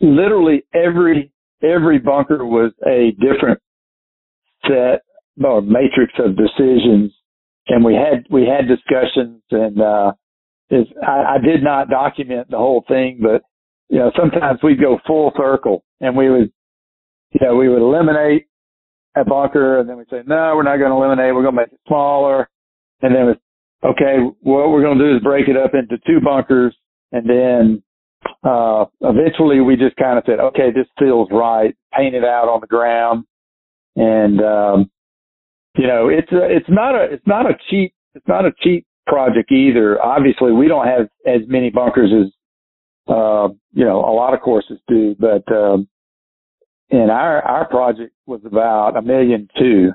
literally 0.00 0.64
every, 0.74 1.32
every 1.62 1.98
bunker 1.98 2.44
was 2.44 2.72
a 2.86 3.12
different 3.20 3.60
set 4.66 5.02
or 5.42 5.60
matrix 5.60 6.12
of 6.18 6.36
decisions. 6.36 7.12
And 7.68 7.84
we 7.84 7.94
had, 7.94 8.26
we 8.30 8.46
had 8.46 8.66
discussions 8.66 9.42
and, 9.50 9.80
uh, 9.80 10.12
is 10.70 10.86
I, 11.06 11.34
I 11.34 11.38
did 11.38 11.62
not 11.62 11.90
document 11.90 12.50
the 12.50 12.56
whole 12.56 12.84
thing, 12.88 13.20
but 13.22 13.42
you 13.88 13.98
know, 13.98 14.10
sometimes 14.16 14.60
we'd 14.62 14.80
go 14.80 14.98
full 15.06 15.32
circle 15.36 15.84
and 16.00 16.16
we 16.16 16.30
would, 16.30 16.50
you 17.32 17.46
know, 17.46 17.56
we 17.56 17.68
would 17.68 17.82
eliminate 17.82 18.46
a 19.16 19.24
bunker 19.24 19.78
and 19.78 19.88
then 19.88 19.96
we'd 19.96 20.08
say, 20.10 20.22
no, 20.26 20.52
we're 20.56 20.62
not 20.62 20.78
going 20.78 20.90
to 20.90 20.96
eliminate. 20.96 21.34
We're 21.34 21.42
going 21.42 21.54
to 21.54 21.60
make 21.62 21.72
it 21.72 21.80
smaller. 21.86 22.48
And 23.00 23.14
then, 23.14 23.26
we, 23.26 23.88
okay, 23.88 24.16
what 24.40 24.70
we're 24.70 24.82
going 24.82 24.98
to 24.98 25.04
do 25.04 25.16
is 25.16 25.22
break 25.22 25.48
it 25.48 25.56
up 25.56 25.72
into 25.74 25.98
two 26.06 26.20
bunkers. 26.24 26.74
And 27.10 27.28
then, 27.28 27.82
uh, 28.44 28.86
eventually 29.00 29.60
we 29.60 29.76
just 29.76 29.96
kind 29.96 30.18
of 30.18 30.24
said, 30.26 30.40
okay, 30.40 30.70
this 30.74 30.86
feels 30.98 31.28
right. 31.30 31.74
Paint 31.92 32.14
it 32.14 32.24
out 32.24 32.48
on 32.48 32.60
the 32.60 32.66
ground. 32.66 33.24
And, 33.96 34.40
um, 34.40 34.90
you 35.76 35.86
know, 35.86 36.08
it's 36.08 36.30
a, 36.32 36.44
it's 36.44 36.68
not 36.68 36.94
a, 36.94 37.04
it's 37.12 37.26
not 37.26 37.46
a 37.46 37.54
cheap, 37.70 37.94
it's 38.14 38.28
not 38.28 38.46
a 38.46 38.52
cheap 38.62 38.86
project 39.06 39.50
either. 39.50 40.00
Obviously 40.02 40.52
we 40.52 40.68
don't 40.68 40.86
have 40.86 41.08
as 41.26 41.40
many 41.48 41.70
bunkers 41.70 42.10
as, 42.12 42.32
uh, 43.08 43.48
you 43.72 43.84
know, 43.84 43.98
a 43.98 44.14
lot 44.14 44.32
of 44.32 44.40
courses 44.40 44.78
do, 44.88 45.16
but, 45.18 45.50
um, 45.52 45.88
and 46.92 47.10
our 47.10 47.42
our 47.42 47.68
project 47.68 48.12
was 48.26 48.42
about 48.44 48.96
a 48.96 49.02
million 49.02 49.48
two. 49.58 49.92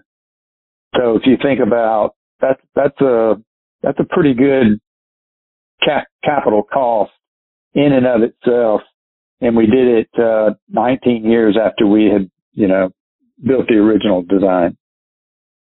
So 0.95 1.15
if 1.15 1.21
you 1.25 1.37
think 1.41 1.59
about 1.65 2.15
that's 2.41 2.59
that's 2.75 2.99
a 3.01 3.35
that's 3.83 3.99
a 3.99 4.03
pretty 4.03 4.33
good 4.33 4.79
cap, 5.85 6.07
capital 6.23 6.63
cost 6.63 7.11
in 7.73 7.93
and 7.93 8.07
of 8.07 8.21
itself, 8.23 8.81
and 9.39 9.55
we 9.55 9.67
did 9.67 9.87
it 9.87 10.09
uh, 10.19 10.55
19 10.69 11.23
years 11.29 11.55
after 11.63 11.85
we 11.85 12.05
had 12.05 12.29
you 12.53 12.67
know 12.67 12.89
built 13.45 13.67
the 13.67 13.75
original 13.75 14.23
design. 14.23 14.75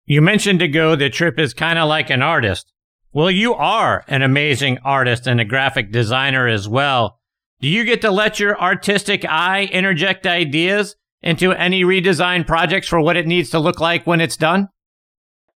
You 0.05 0.21
mentioned 0.21 0.61
ago 0.61 0.97
that 0.97 1.12
Tripp 1.12 1.38
is 1.38 1.55
kind 1.55 1.79
of 1.79 1.88
like 1.88 2.11
an 2.11 2.23
artist. 2.23 2.73
Well, 3.12 3.31
you 3.31 3.55
are 3.55 4.05
an 4.09 4.23
amazing 4.23 4.79
artist 4.85 5.29
and 5.29 5.41
a 5.41 5.45
graphic 5.45 5.93
designer 5.93 6.49
as 6.49 6.69
well. 6.69 7.21
Do 7.61 7.69
you 7.69 7.85
get 7.85 8.00
to 8.00 8.11
let 8.11 8.41
your 8.41 8.61
artistic 8.61 9.25
eye 9.25 9.69
interject 9.71 10.26
ideas 10.26 10.97
into 11.23 11.52
any 11.52 11.83
redesign 11.83 12.47
projects 12.47 12.88
for 12.88 13.00
what 13.00 13.17
it 13.17 13.26
needs 13.26 13.50
to 13.50 13.59
look 13.59 13.81
like 13.81 14.07
when 14.07 14.21
it's 14.21 14.37
done? 14.37 14.69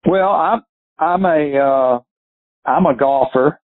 Well, 0.06 0.30
I'm 0.30 0.62
I'm 1.00 1.26
a 1.26 1.58
uh, 1.58 2.00
I'm 2.66 2.86
a 2.86 2.96
golfer. 2.96 3.60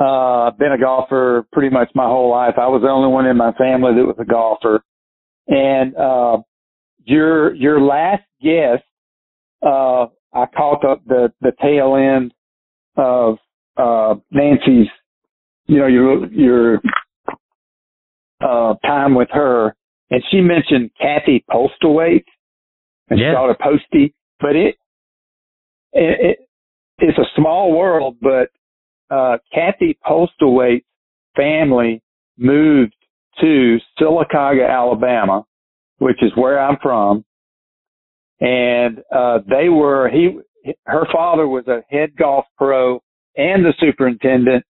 Uh, 0.00 0.50
been 0.52 0.72
a 0.72 0.78
golfer 0.78 1.44
pretty 1.52 1.70
much 1.70 1.90
my 1.94 2.04
whole 2.04 2.30
life. 2.30 2.54
I 2.56 2.68
was 2.68 2.82
the 2.82 2.88
only 2.88 3.08
one 3.08 3.26
in 3.26 3.36
my 3.36 3.52
family 3.52 3.94
that 3.94 4.04
was 4.04 4.16
a 4.18 4.24
golfer. 4.24 4.82
And 5.48 5.96
uh, 5.96 6.38
your 7.04 7.54
your 7.54 7.80
last 7.80 8.22
guest, 8.42 8.84
uh, 9.62 10.06
I 10.32 10.46
caught 10.56 10.84
up 10.84 11.02
the 11.06 11.32
the 11.40 11.52
tail 11.60 11.96
end 11.96 12.32
of 12.96 13.38
uh, 13.76 14.16
Nancy's, 14.30 14.88
you 15.66 15.78
know, 15.78 15.86
your 15.86 16.26
your 16.32 16.80
uh, 18.40 18.74
time 18.84 19.14
with 19.14 19.28
her, 19.32 19.74
and 20.10 20.22
she 20.30 20.40
mentioned 20.40 20.90
Kathy 21.00 21.44
Postlethwaite, 21.50 22.24
and 23.10 23.18
yeah. 23.18 23.30
she 23.30 23.36
called 23.36 23.50
her 23.50 23.56
Posty, 23.60 24.14
but 24.40 24.56
it, 24.56 24.76
it, 25.92 26.20
it 26.20 26.38
it's 26.98 27.18
a 27.18 27.26
small 27.36 27.76
world, 27.76 28.16
but 28.20 28.48
uh, 29.10 29.38
Kathy 29.52 29.98
Postlethwaite's 30.06 30.84
family 31.36 32.02
moved 32.36 32.94
to 33.40 33.78
Sylacauga, 34.00 34.68
Alabama, 34.68 35.44
which 35.98 36.22
is 36.22 36.32
where 36.34 36.60
I'm 36.60 36.76
from, 36.82 37.24
and 38.40 38.98
uh, 39.14 39.38
they 39.48 39.68
were 39.68 40.08
he 40.10 40.38
her 40.86 41.06
father 41.12 41.46
was 41.46 41.66
a 41.68 41.82
head 41.88 42.16
golf 42.16 42.44
pro 42.56 43.00
and 43.36 43.64
the 43.64 43.72
superintendent, 43.78 44.64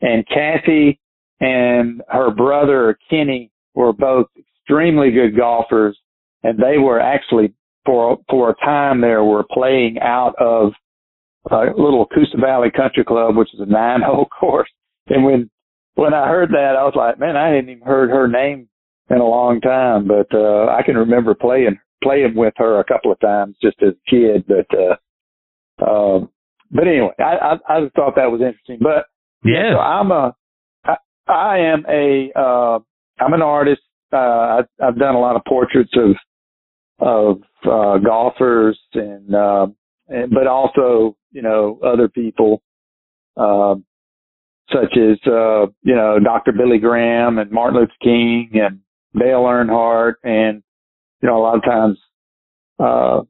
and 0.00 0.26
Kathy 0.26 0.98
and 1.40 2.02
her 2.08 2.30
brother 2.30 2.98
Kenny 3.10 3.50
were 3.74 3.92
both 3.92 4.26
extremely 4.64 5.10
good 5.10 5.36
golfers, 5.36 5.98
and 6.42 6.58
they 6.58 6.78
were 6.78 7.00
actually 7.00 7.54
for 7.84 8.18
for 8.28 8.50
a 8.50 8.64
time 8.64 9.00
there 9.00 9.24
were 9.24 9.44
playing 9.50 9.98
out 10.00 10.34
of 10.38 10.72
a 11.50 11.66
little 11.76 12.06
Coosa 12.06 12.38
Valley 12.40 12.70
Country 12.74 13.04
Club, 13.04 13.36
which 13.36 13.52
is 13.52 13.60
a 13.60 13.66
nine 13.66 14.00
hole 14.02 14.26
course. 14.40 14.70
And 15.08 15.24
when 15.24 15.50
when 15.94 16.14
I 16.14 16.28
heard 16.28 16.50
that, 16.50 16.76
I 16.78 16.84
was 16.84 16.94
like, 16.96 17.18
man, 17.18 17.36
I 17.36 17.48
hadn't 17.48 17.70
even 17.70 17.86
heard 17.86 18.10
her 18.10 18.26
name 18.26 18.68
in 19.10 19.18
a 19.18 19.24
long 19.24 19.60
time, 19.60 20.08
but 20.08 20.34
uh, 20.34 20.66
I 20.66 20.82
can 20.84 20.96
remember 20.96 21.34
playing 21.34 21.78
playing 22.02 22.34
with 22.34 22.54
her 22.56 22.80
a 22.80 22.84
couple 22.84 23.12
of 23.12 23.20
times 23.20 23.56
just 23.62 23.76
as 23.82 23.92
a 23.92 24.10
kid. 24.10 24.44
But 24.46 24.66
uh, 24.76 25.88
um, 25.90 26.30
but 26.70 26.88
anyway, 26.88 27.12
I, 27.18 27.36
I 27.68 27.76
I 27.76 27.80
just 27.82 27.94
thought 27.94 28.16
that 28.16 28.30
was 28.30 28.40
interesting. 28.40 28.78
But 28.80 29.06
yeah, 29.44 29.74
so 29.74 29.78
I'm 29.78 30.10
a 30.10 30.34
I, 30.84 30.96
I 31.28 31.58
am 31.58 31.84
a 31.88 32.32
uh, 32.34 32.78
I'm 33.20 33.34
an 33.34 33.42
artist 33.42 33.82
uh, 34.14 34.58
I've, 34.58 34.68
I've 34.82 34.98
done 34.98 35.14
a 35.14 35.20
lot 35.20 35.36
of 35.36 35.42
portraits 35.46 35.92
of 35.96 36.16
of 37.00 37.42
uh, 37.64 37.98
golfers 37.98 38.78
and, 38.94 39.34
uh, 39.34 39.66
and 40.08 40.30
but 40.30 40.46
also 40.46 41.16
you 41.32 41.42
know 41.42 41.78
other 41.84 42.08
people 42.08 42.62
uh, 43.36 43.74
such 44.72 44.96
as 44.96 45.18
uh, 45.26 45.66
you 45.82 45.94
know 45.94 46.18
Dr. 46.22 46.52
Billy 46.52 46.78
Graham 46.78 47.38
and 47.38 47.50
Martin 47.50 47.80
Luther 47.80 47.92
King 48.02 48.50
and 48.54 48.80
Dale 49.18 49.42
Earnhardt 49.42 50.14
and 50.22 50.62
you 51.20 51.28
know 51.28 51.38
a 51.38 51.42
lot 51.42 51.56
of 51.56 51.64
times 51.64 51.98
uh, 52.78 53.20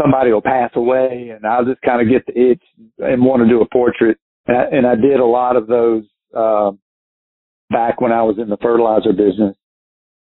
somebody 0.00 0.32
will 0.32 0.42
pass 0.42 0.70
away 0.74 1.32
and 1.34 1.46
I'll 1.46 1.64
just 1.64 1.80
kind 1.82 2.00
of 2.00 2.08
get 2.08 2.26
the 2.26 2.52
itch 2.52 2.62
and 2.98 3.24
want 3.24 3.42
to 3.42 3.48
do 3.48 3.60
a 3.60 3.68
portrait. 3.68 4.18
And 4.46 4.56
I, 4.56 4.64
and 4.64 4.86
I 4.86 4.94
did 4.94 5.20
a 5.20 5.24
lot 5.24 5.56
of 5.56 5.66
those, 5.66 6.04
uh, 6.36 6.72
back 7.74 8.00
when 8.00 8.12
I 8.12 8.22
was 8.22 8.38
in 8.38 8.48
the 8.48 8.56
fertilizer 8.62 9.12
business 9.12 9.56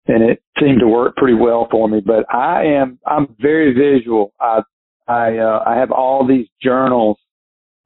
and 0.07 0.23
it 0.23 0.41
seemed 0.59 0.79
to 0.81 0.87
work 0.87 1.15
pretty 1.15 1.33
well 1.33 1.67
for 1.71 1.87
me, 1.87 2.01
but 2.05 2.25
I 2.33 2.63
am, 2.65 2.99
I'm 3.07 3.35
very 3.39 3.73
visual. 3.73 4.33
I, 4.39 4.61
I, 5.07 5.37
uh, 5.37 5.63
I 5.65 5.75
have 5.77 5.91
all 5.91 6.27
these 6.27 6.47
journals 6.61 7.17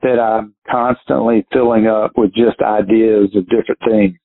that 0.01 0.19
I'm 0.19 0.55
constantly 0.69 1.45
filling 1.53 1.87
up 1.87 2.11
with 2.17 2.33
just 2.33 2.59
ideas 2.61 3.29
of 3.35 3.47
different 3.47 3.79
things. 3.85 4.17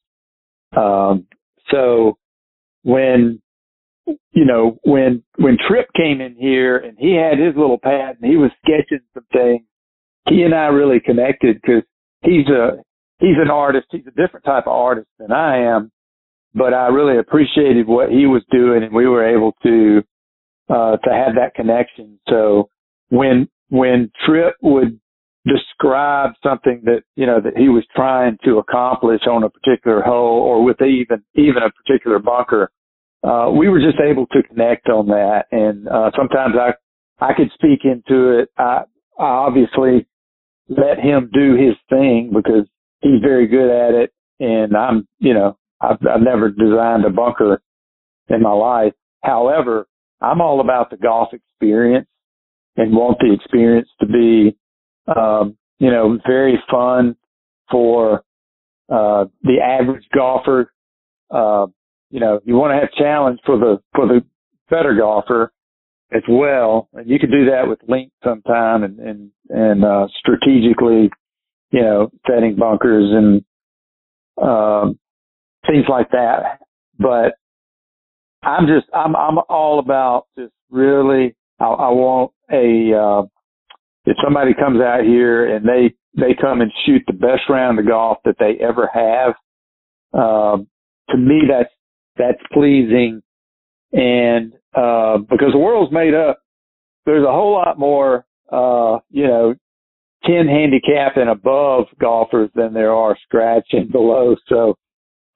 Um, 0.77 1.27
so 1.71 2.19
when 2.83 3.41
you 4.33 4.45
know, 4.45 4.79
when 4.85 5.23
when 5.37 5.59
Tripp 5.67 5.89
came 5.97 6.21
in 6.21 6.37
here 6.37 6.77
and 6.77 6.97
he 6.99 7.15
had 7.15 7.39
his 7.39 7.57
little 7.57 7.79
pad 7.79 8.17
and 8.21 8.31
he 8.31 8.37
was 8.37 8.51
sketching 8.63 9.01
some 9.15 9.27
things, 9.33 9.63
he 10.29 10.43
and 10.43 10.55
I 10.55 10.67
really 10.67 11.01
connected 11.01 11.61
because 11.61 11.83
he's 12.23 12.47
a 12.49 12.83
he's 13.19 13.37
an 13.41 13.51
artist. 13.51 13.87
He's 13.91 14.07
a 14.07 14.11
different 14.11 14.45
type 14.45 14.67
of 14.67 14.73
artist 14.73 15.09
than 15.19 15.33
I 15.33 15.59
am, 15.59 15.91
but 16.55 16.75
I 16.75 16.89
really 16.89 17.19
appreciated 17.19 17.87
what 17.87 18.11
he 18.11 18.27
was 18.27 18.43
doing, 18.51 18.83
and 18.83 18.95
we 18.95 19.07
were 19.09 19.27
able 19.27 19.53
to 19.63 20.03
uh, 20.69 20.97
to 20.97 21.11
have 21.13 21.35
that 21.37 21.55
connection. 21.55 22.19
So 22.29 22.69
when 23.09 23.49
when 23.69 24.11
Tripp 24.25 24.55
would 24.63 25.01
describe 25.47 26.33
something 26.43 26.83
that 26.85 27.03
you 27.15 27.27
know 27.27 27.41
that 27.41 27.57
he 27.57 27.69
was 27.69 27.85
trying 27.95 28.39
to 28.45 28.59
accomplish 28.59 29.23
on 29.29 29.45
a 29.45 29.51
particular 29.51 30.03
hole 30.03 30.43
or 30.43 30.65
with 30.65 30.83
even 30.83 31.23
even 31.35 31.63
a 31.63 31.71
particular 31.71 32.19
bunker 32.19 32.71
uh, 33.23 33.51
we 33.51 33.69
were 33.69 33.81
just 33.81 33.99
able 34.01 34.27
to 34.29 34.43
connect 34.45 34.89
on 34.89 35.09
that. 35.09 35.47
And, 35.51 35.89
uh, 35.89 36.11
sometimes 36.17 36.55
I, 36.59 36.75
I 37.25 37.35
could 37.35 37.51
speak 37.55 37.81
into 37.85 38.39
it. 38.39 38.51
I, 38.57 38.83
I 39.19 39.25
obviously 39.25 40.07
let 40.69 40.99
him 41.01 41.31
do 41.33 41.55
his 41.55 41.75
thing 41.89 42.31
because 42.33 42.69
he's 43.07 43.23
very 43.23 43.47
good 43.47 43.71
at 43.71 43.95
it. 43.95 44.13
And 44.41 44.77
I'm, 44.77 45.07
you 45.19 45.35
know, 45.35 45.57
I've, 45.81 45.99
I've 46.09 46.21
never 46.21 46.51
designed 46.51 47.05
a 47.05 47.11
bunker 47.11 47.63
in 48.29 48.43
my 48.43 48.53
life. 48.53 48.93
However, 49.23 49.87
I'm 50.21 50.41
all 50.41 50.61
about 50.61 50.91
the 50.91 50.97
golf 50.97 51.33
experience 51.33 52.07
and 52.77 52.93
want 52.93 53.19
the 53.21 53.33
experience 53.33 53.89
to 54.01 54.07
be, 54.07 54.57
um, 55.15 55.57
you 55.79 55.91
know, 55.91 56.19
very 56.27 56.63
fun 56.71 57.17
for, 57.71 58.25
uh, 58.91 59.25
the 59.43 59.59
average 59.63 60.05
golfer. 60.15 60.73
Uh, 61.31 61.67
you 62.11 62.21
know, 62.21 62.41
you 62.45 62.55
want 62.55 62.73
to 62.73 62.81
have 62.81 62.93
challenge 62.93 63.41
for 63.45 63.59
the, 63.59 63.83
for 63.95 64.07
the 64.07 64.25
better 64.71 64.95
golfer 64.95 65.53
as 66.13 66.23
well. 66.29 66.89
And 66.93 67.09
you 67.09 67.19
can 67.19 67.31
do 67.31 67.47
that 67.51 67.69
with 67.69 67.81
length 67.89 68.13
sometime 68.23 68.85
and, 68.85 68.99
and, 69.01 69.31
and, 69.49 69.85
uh, 69.85 70.07
strategically, 70.19 71.11
you 71.71 71.83
know, 71.83 72.11
setting 72.29 72.57
bunkers 72.57 73.13
and, 73.13 73.45
um, 74.41 74.99
things 75.67 75.85
like 75.89 76.11
that. 76.11 76.61
But 76.99 77.35
I'm 78.43 78.67
just, 78.67 78.87
I'm, 78.95 79.17
I'm 79.17 79.39
all 79.49 79.79
about 79.79 80.27
just 80.39 80.53
really, 80.71 81.35
I, 81.59 81.65
I 81.65 81.89
want 81.91 82.33
a, 82.53 82.93
uh, 82.95 83.27
if 84.05 84.17
somebody 84.23 84.55
comes 84.55 84.81
out 84.81 85.05
here 85.05 85.55
and 85.55 85.67
they, 85.67 85.95
they 86.17 86.35
come 86.41 86.61
and 86.61 86.73
shoot 86.85 87.03
the 87.07 87.13
best 87.13 87.43
round 87.49 87.79
of 87.79 87.87
golf 87.87 88.19
that 88.25 88.37
they 88.39 88.57
ever 88.65 88.89
have, 88.93 89.35
um, 90.15 90.69
to 91.11 91.17
me, 91.17 91.43
that's 91.49 91.71
that's 92.17 92.43
pleasing. 92.53 93.23
And, 93.93 94.55
uh, 94.75 95.19
because 95.19 95.53
the 95.53 95.59
world's 95.59 95.93
made 95.93 96.15
up, 96.15 96.39
there's 97.05 97.27
a 97.27 97.33
whole 97.33 97.53
lot 97.53 97.79
more, 97.79 98.25
uh, 98.51 98.99
you 99.11 99.27
know, 99.27 99.55
10 100.25 100.47
handicap 100.47 101.17
and 101.17 101.31
above 101.31 101.85
golfers 102.01 102.51
than 102.55 102.73
there 102.73 102.93
are 102.93 103.17
scratch 103.25 103.69
and 103.73 103.91
below. 103.91 104.37
So, 104.49 104.77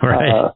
right. 0.02 0.28
Uh, 0.28 0.52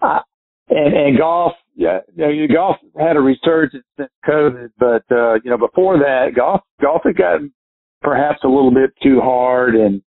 I, 0.00 0.20
and, 0.68 0.94
and 0.94 1.18
golf, 1.18 1.52
yeah, 1.76 1.98
you 2.16 2.48
know, 2.48 2.54
golf 2.54 2.76
had 2.98 3.16
a 3.16 3.20
resurgence 3.20 3.84
since 3.96 4.10
COVID, 4.26 4.70
but, 4.78 5.04
uh, 5.10 5.34
you 5.44 5.50
know, 5.50 5.58
before 5.58 5.98
that, 5.98 6.34
golf, 6.34 6.62
golf 6.80 7.02
had 7.04 7.16
gotten 7.16 7.52
perhaps 8.00 8.40
a 8.44 8.48
little 8.48 8.72
bit 8.72 8.90
too 9.02 9.20
hard 9.20 9.74
and, 9.74 10.02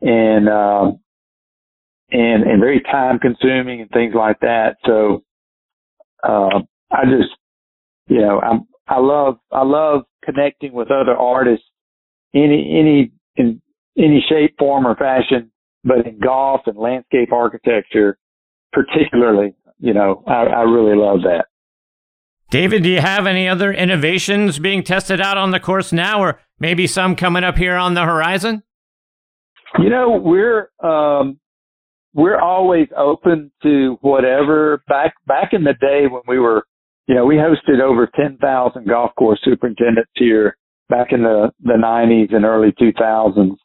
and, 0.00 0.48
um, 0.48 1.00
and 2.10 2.44
and 2.44 2.60
very 2.60 2.80
time 2.80 3.18
consuming 3.18 3.80
and 3.80 3.90
things 3.90 4.14
like 4.14 4.40
that. 4.40 4.76
So 4.86 5.24
uh, 6.22 6.60
I 6.90 7.04
just 7.04 7.34
you 8.08 8.20
know 8.20 8.40
I'm 8.40 8.66
I 8.86 8.98
love 8.98 9.38
I 9.52 9.62
love 9.62 10.02
connecting 10.24 10.72
with 10.72 10.90
other 10.90 11.16
artists 11.16 11.66
any 12.34 12.78
any 12.78 13.12
in 13.36 13.60
any 13.96 14.24
shape, 14.28 14.54
form, 14.58 14.86
or 14.86 14.94
fashion, 14.96 15.50
but 15.84 16.06
in 16.06 16.18
golf 16.18 16.62
and 16.66 16.76
landscape 16.76 17.32
architecture, 17.32 18.18
particularly, 18.72 19.54
you 19.78 19.94
know, 19.94 20.22
I, 20.26 20.44
I 20.44 20.62
really 20.62 20.96
love 20.96 21.20
that. 21.22 21.46
David, 22.50 22.82
do 22.82 22.88
you 22.88 23.00
have 23.00 23.26
any 23.26 23.48
other 23.48 23.72
innovations 23.72 24.58
being 24.58 24.82
tested 24.82 25.20
out 25.20 25.36
on 25.36 25.50
the 25.50 25.60
course 25.60 25.92
now, 25.92 26.20
or 26.22 26.40
maybe 26.58 26.86
some 26.86 27.14
coming 27.14 27.44
up 27.44 27.58
here 27.58 27.76
on 27.76 27.94
the 27.94 28.02
horizon? 28.02 28.62
You 29.78 29.90
know, 29.90 30.18
we're 30.22 30.70
um, 30.82 31.38
we're 32.14 32.40
always 32.40 32.88
open 32.96 33.52
to 33.62 33.98
whatever. 34.00 34.82
Back 34.88 35.14
back 35.26 35.52
in 35.52 35.62
the 35.62 35.74
day 35.74 36.06
when 36.10 36.22
we 36.26 36.38
were, 36.38 36.64
you 37.06 37.14
know, 37.14 37.26
we 37.26 37.34
hosted 37.34 37.82
over 37.82 38.08
ten 38.16 38.38
thousand 38.38 38.88
golf 38.88 39.10
course 39.16 39.40
superintendents 39.44 40.10
here 40.14 40.56
back 40.88 41.08
in 41.12 41.22
the 41.22 41.52
the 41.62 41.76
nineties 41.76 42.30
and 42.32 42.44
early 42.44 42.72
two 42.78 42.92
thousands, 42.98 43.58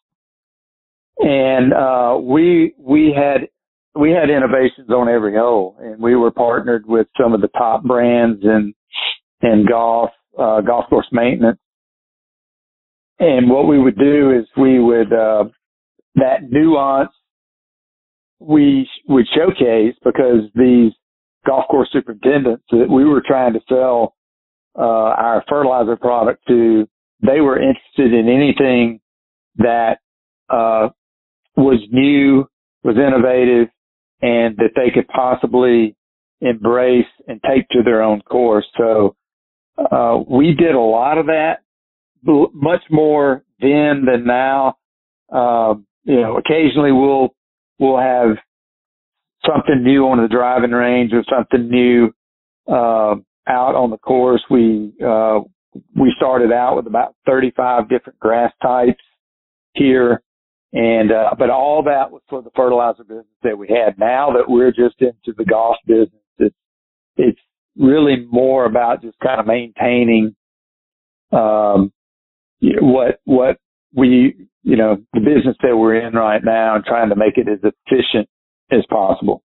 and 1.20 1.74
uh, 1.74 2.18
we 2.22 2.74
we 2.78 3.14
had 3.16 3.48
we 3.96 4.12
had 4.12 4.30
innovations 4.30 4.90
on 4.90 5.10
every 5.10 5.36
hole, 5.36 5.78
and 5.80 6.02
we 6.02 6.16
were 6.16 6.32
partnered 6.32 6.86
with 6.86 7.08
some 7.20 7.34
of 7.34 7.42
the 7.42 7.50
top 7.50 7.84
brands 7.84 8.44
in 8.44 8.74
in 9.42 9.66
golf 9.70 10.10
uh, 10.38 10.62
golf 10.62 10.86
course 10.90 11.08
maintenance. 11.12 11.60
And 13.20 13.50
what 13.50 13.68
we 13.68 13.80
would 13.80 13.98
do 13.98 14.32
is 14.32 14.46
we 14.58 14.80
would 14.80 15.14
uh, 15.14 15.46
that 16.16 16.50
nuance 16.50 17.12
we 18.40 18.88
would 19.08 19.26
showcase 19.34 19.96
because 20.04 20.42
these 20.56 20.92
golf 21.46 21.66
course 21.70 21.90
superintendents 21.92 22.64
that 22.72 22.90
we 22.90 23.06
were 23.06 23.24
trying 23.26 23.54
to 23.54 23.60
sell 23.70 24.16
uh, 24.78 24.82
our 24.82 25.44
fertilizer 25.48 25.96
product 25.96 26.46
to, 26.48 26.88
they 27.26 27.42
were 27.42 27.60
interested 27.60 28.14
in 28.14 28.28
anything 28.28 29.00
that 29.58 30.00
uh, 30.50 30.90
was 31.56 31.80
new, 31.92 32.46
was 32.84 32.98
innovative, 32.98 33.70
and 34.22 34.58
that 34.58 34.72
they 34.76 34.92
could 34.92 35.08
possibly 35.08 35.96
embrace 36.42 37.06
and 37.28 37.42
take 37.48 37.68
to 37.70 37.82
their 37.84 38.02
own 38.02 38.22
course. 38.22 38.66
So 38.78 39.16
uh, 39.78 40.20
we 40.30 40.54
did 40.54 40.76
a 40.76 40.80
lot 40.80 41.18
of 41.18 41.28
that, 41.28 41.60
much 42.24 42.82
more 42.90 43.44
then 43.60 44.06
than 44.06 44.26
now. 44.26 44.76
Uh, 45.32 45.76
you 46.04 46.20
know, 46.20 46.38
occasionally 46.38 46.92
we'll 46.92 47.30
we'll 47.80 48.00
have 48.00 48.38
something 49.46 49.84
new 49.84 50.08
on 50.08 50.22
the 50.22 50.28
driving 50.28 50.72
range 50.72 51.12
or 51.14 51.24
something 51.30 51.70
new 51.70 52.14
uh, 52.68 53.16
out 53.48 53.76
on 53.76 53.90
the 53.90 53.98
course. 53.98 54.44
We 54.50 54.94
uh, 55.06 55.42
we 55.96 56.14
started 56.16 56.52
out 56.52 56.76
with 56.76 56.88
about 56.88 57.16
35 57.26 57.90
different 57.90 58.20
grass 58.20 58.52
types 58.62 59.04
here, 59.74 60.22
and 60.72 61.12
uh, 61.12 61.32
but 61.38 61.50
all 61.50 61.84
that 61.84 62.12
was 62.12 62.22
for 62.30 62.42
the 62.42 62.52
fertilizer 62.56 63.04
business 63.04 63.26
that 63.44 63.58
we 63.58 63.68
had. 63.68 63.98
Now 63.98 64.34
that 64.34 64.50
we're 64.50 64.72
just 64.72 65.02
into 65.02 65.36
the 65.38 65.46
golf 65.46 65.78
business, 65.86 66.22
it's 66.38 66.56
it's 67.18 67.40
really 67.78 68.28
more 68.32 68.66
about 68.66 69.02
just 69.02 69.18
kind 69.20 69.40
of 69.40 69.48
maintaining 69.48 70.36
um, 71.32 71.92
what 72.62 73.20
what 73.26 73.58
we 73.96 74.48
you 74.64 74.78
know, 74.78 74.98
the 75.14 75.20
business 75.20 75.58
that 75.62 75.76
we're 75.78 75.96
in 75.96 76.14
right 76.14 76.44
now 76.44 76.76
and 76.76 76.86
trying 76.86 77.10
to 77.10 77.16
make 77.16 77.38
it 77.38 77.48
as 77.48 77.60
efficient 77.62 78.28
as 78.72 78.86
possible. 78.90 79.44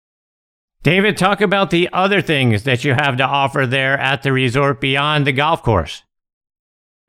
David, 0.83 1.17
talk 1.17 1.41
about 1.41 1.71
the 1.71 1.89
other 1.93 2.21
things 2.21 2.62
that 2.62 2.85
you 2.85 2.93
have 2.93 3.17
to 3.17 3.25
offer 3.25 3.67
there 3.67 3.99
at 3.99 4.23
the 4.23 4.33
resort 4.33 4.81
beyond 4.81 5.27
the 5.27 5.33
golf 5.33 5.62
course. 5.62 6.05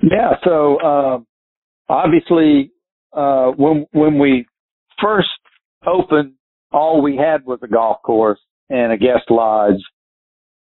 Yeah, 0.02 0.36
so 0.44 0.78
uh, 0.78 1.20
obviously, 1.90 2.72
uh, 3.14 3.52
when 3.52 3.86
when 3.92 4.20
we 4.20 4.46
first 5.02 5.28
opened, 5.86 6.34
all 6.72 7.02
we 7.02 7.16
had 7.18 7.46
was 7.46 7.60
a 7.64 7.68
golf 7.68 8.02
course 8.04 8.40
and 8.70 8.92
a 8.92 8.98
guest 8.98 9.30
lodge, 9.30 9.82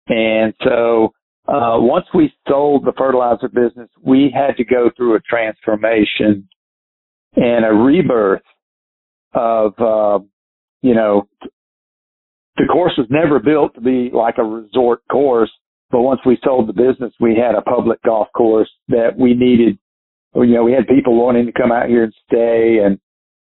and 0.07 0.53
so 0.63 1.13
uh, 1.47 1.77
once 1.79 2.05
we 2.13 2.33
sold 2.47 2.83
the 2.85 2.93
fertilizer 2.97 3.47
business, 3.47 3.89
we 4.01 4.33
had 4.33 4.57
to 4.57 4.65
go 4.65 4.89
through 4.97 5.15
a 5.15 5.21
transformation 5.21 6.47
and 7.35 7.65
a 7.65 7.73
rebirth 7.73 8.41
of, 9.33 9.73
uh, 9.79 10.19
you 10.81 10.93
know, 10.93 11.27
the 12.57 12.65
course 12.65 12.93
was 12.97 13.07
never 13.09 13.39
built 13.39 13.75
to 13.75 13.81
be 13.81 14.09
like 14.13 14.37
a 14.39 14.43
resort 14.43 15.01
course. 15.09 15.51
But 15.89 16.01
once 16.01 16.19
we 16.25 16.37
sold 16.43 16.67
the 16.67 16.73
business, 16.73 17.13
we 17.19 17.35
had 17.35 17.55
a 17.55 17.61
public 17.61 18.01
golf 18.03 18.27
course 18.35 18.69
that 18.89 19.17
we 19.17 19.33
needed. 19.33 19.77
You 20.35 20.45
know, 20.45 20.63
we 20.63 20.73
had 20.73 20.87
people 20.87 21.15
wanting 21.15 21.45
to 21.45 21.51
come 21.51 21.71
out 21.71 21.87
here 21.87 22.03
and 22.03 22.13
stay 22.27 22.79
and, 22.83 22.99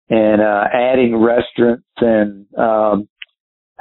and, 0.09 0.41
uh, 0.41 0.65
adding 0.73 1.17
restaurants 1.17 1.85
and, 1.99 2.47
um, 2.57 3.09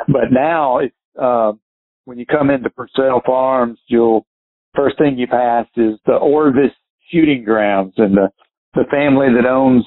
but 0.08 0.32
now 0.32 0.80
it's, 0.80 0.96
uh, 1.22 1.54
when 2.06 2.18
you 2.18 2.26
come 2.26 2.50
into 2.50 2.70
Pursell 2.70 3.24
Farms, 3.26 3.80
you'll, 3.88 4.26
first 4.76 4.98
thing 4.98 5.18
you 5.18 5.28
pass 5.28 5.66
is 5.78 6.00
the 6.06 6.14
Orvis 6.14 6.72
shooting 7.12 7.44
grounds 7.44 7.94
and 7.98 8.16
the, 8.16 8.30
the 8.74 8.86
family 8.90 9.28
that 9.36 9.48
owns 9.48 9.86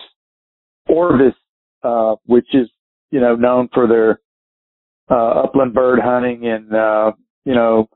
Orvis, 0.89 1.35
uh, 1.83 2.15
which 2.27 2.47
is, 2.55 2.69
you 3.11 3.21
know, 3.21 3.35
known 3.35 3.69
for 3.75 3.87
their, 3.89 4.21
uh, 5.11 5.43
upland 5.43 5.75
bird 5.75 5.99
hunting 6.03 6.47
and, 6.47 6.75
uh, 6.75 7.13
you 7.45 7.55
know, 7.55 7.89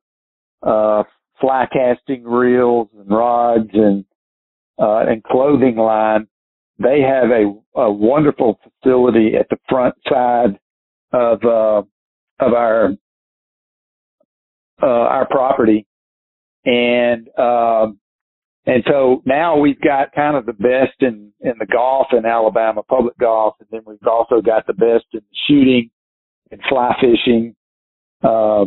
uh, 0.67 1.05
fly 1.41 1.67
casting 1.73 2.25
reels 2.25 2.89
and 2.99 3.09
rods 3.09 3.71
and, 3.73 4.05
uh, 4.79 5.05
and 5.09 5.23
clothing 5.23 5.77
line. 5.77 6.27
They 6.79 7.01
have 7.01 7.31
a, 7.31 7.55
a 7.81 7.91
wonderful 7.91 8.59
facility 8.63 9.33
at 9.39 9.49
the 9.49 9.57
front 9.69 9.95
side 10.09 10.59
of, 11.13 11.43
uh, 11.45 11.83
of 12.45 12.53
our, 12.53 12.91
uh, 14.83 14.87
our 14.87 15.27
property. 15.27 15.87
And, 16.65 17.29
um, 17.39 17.99
and 18.67 18.83
so 18.89 19.23
now 19.25 19.57
we've 19.57 19.81
got 19.81 20.13
kind 20.13 20.37
of 20.37 20.45
the 20.45 20.53
best 20.53 21.01
in, 21.01 21.33
in 21.41 21.53
the 21.59 21.67
golf 21.67 22.09
in 22.13 22.27
Alabama, 22.27 22.83
public 22.83 23.17
golf, 23.19 23.55
and 23.61 23.69
then 23.71 23.83
we've 23.87 23.99
also 24.07 24.41
got 24.43 24.67
the 24.67 24.75
best 24.75 25.05
in 25.13 25.23
shooting 25.47 25.91
and 26.51 26.61
fly 26.69 26.95
fishing. 27.01 27.55
Uh, 28.23 28.65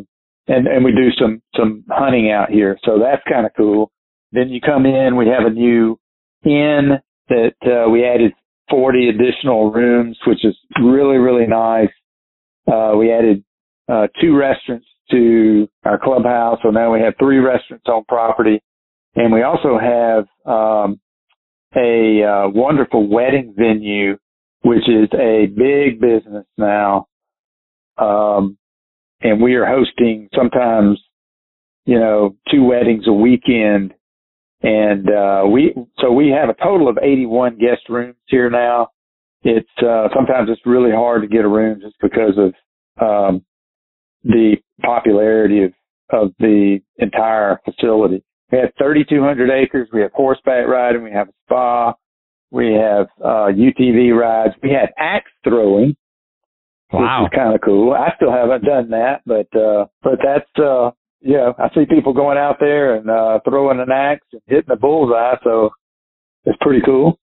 and, 0.49 0.67
and 0.67 0.83
we 0.83 0.91
do 0.91 1.11
some, 1.17 1.41
some 1.55 1.85
hunting 1.89 2.31
out 2.31 2.49
here. 2.49 2.77
So 2.83 2.99
that's 2.99 3.21
kind 3.31 3.45
of 3.45 3.51
cool. 3.55 3.91
Then 4.31 4.49
you 4.49 4.59
come 4.59 4.85
in, 4.85 5.15
we 5.15 5.27
have 5.27 5.45
a 5.45 5.51
new 5.53 5.97
inn 6.43 6.99
that, 7.29 7.53
uh, 7.63 7.89
we 7.89 8.03
added 8.03 8.33
40 8.69 9.09
additional 9.09 9.71
rooms, 9.71 10.17
which 10.25 10.43
is 10.43 10.57
really, 10.81 11.17
really 11.17 11.45
nice. 11.45 11.89
Uh, 12.67 12.93
we 12.97 13.11
added, 13.11 13.43
uh, 13.87 14.07
two 14.19 14.35
restaurants 14.35 14.87
to 15.11 15.67
our 15.85 15.99
clubhouse. 15.99 16.59
So 16.63 16.69
now 16.71 16.93
we 16.93 17.01
have 17.01 17.13
three 17.19 17.37
restaurants 17.37 17.85
on 17.87 18.03
property 18.07 18.61
and 19.15 19.31
we 19.31 19.43
also 19.43 19.77
have, 19.79 20.25
um, 20.51 20.99
a, 21.75 22.23
uh, 22.23 22.49
wonderful 22.49 23.07
wedding 23.07 23.53
venue, 23.55 24.17
which 24.61 24.89
is 24.89 25.09
a 25.13 25.45
big 25.45 25.99
business 25.99 26.45
now. 26.57 27.05
Um, 27.97 28.57
and 29.21 29.41
we 29.41 29.55
are 29.55 29.65
hosting 29.65 30.29
sometimes, 30.35 30.99
you 31.85 31.99
know, 31.99 32.35
two 32.51 32.63
weddings 32.63 33.07
a 33.07 33.13
weekend. 33.13 33.93
And, 34.61 35.09
uh, 35.09 35.43
we, 35.49 35.73
so 35.99 36.11
we 36.11 36.29
have 36.29 36.49
a 36.49 36.63
total 36.63 36.89
of 36.89 36.97
81 37.01 37.57
guest 37.57 37.81
rooms 37.89 38.17
here 38.27 38.49
now. 38.49 38.89
It's, 39.43 39.69
uh, 39.81 40.09
sometimes 40.13 40.49
it's 40.49 40.65
really 40.65 40.91
hard 40.91 41.21
to 41.21 41.27
get 41.27 41.45
a 41.45 41.47
room 41.47 41.79
just 41.81 41.95
because 42.01 42.37
of, 42.37 42.53
um, 43.01 43.45
the 44.23 44.57
popularity 44.81 45.63
of, 45.63 45.73
of 46.09 46.33
the 46.39 46.79
entire 46.97 47.59
facility. 47.63 48.23
We 48.51 48.57
have 48.57 48.71
3,200 48.77 49.49
acres. 49.49 49.87
We 49.93 50.01
have 50.01 50.11
horseback 50.13 50.67
riding. 50.67 51.03
We 51.03 51.11
have 51.11 51.29
a 51.29 51.33
spa. 51.45 51.93
We 52.51 52.73
have, 52.73 53.07
uh, 53.23 53.47
UTV 53.53 54.13
rides. 54.13 54.55
We 54.61 54.71
have 54.71 54.89
axe 54.97 55.31
throwing 55.43 55.95
Wow. 56.91 57.23
Which 57.23 57.33
is 57.33 57.37
kind 57.37 57.55
of 57.55 57.61
cool. 57.61 57.93
I 57.93 58.13
still 58.15 58.31
haven't 58.31 58.63
done 58.63 58.89
that, 58.89 59.21
but, 59.25 59.47
uh, 59.55 59.85
but 60.01 60.19
that's, 60.23 60.49
uh, 60.57 60.91
yeah, 61.21 61.51
I 61.59 61.69
see 61.73 61.85
people 61.85 62.13
going 62.13 62.37
out 62.37 62.57
there 62.59 62.95
and, 62.95 63.09
uh, 63.09 63.39
throwing 63.47 63.79
an 63.79 63.91
axe 63.91 64.25
and 64.31 64.41
hitting 64.47 64.69
the 64.69 64.75
bullseye. 64.75 65.35
So 65.43 65.69
it's 66.45 66.57
pretty 66.61 66.81
cool. 66.85 67.19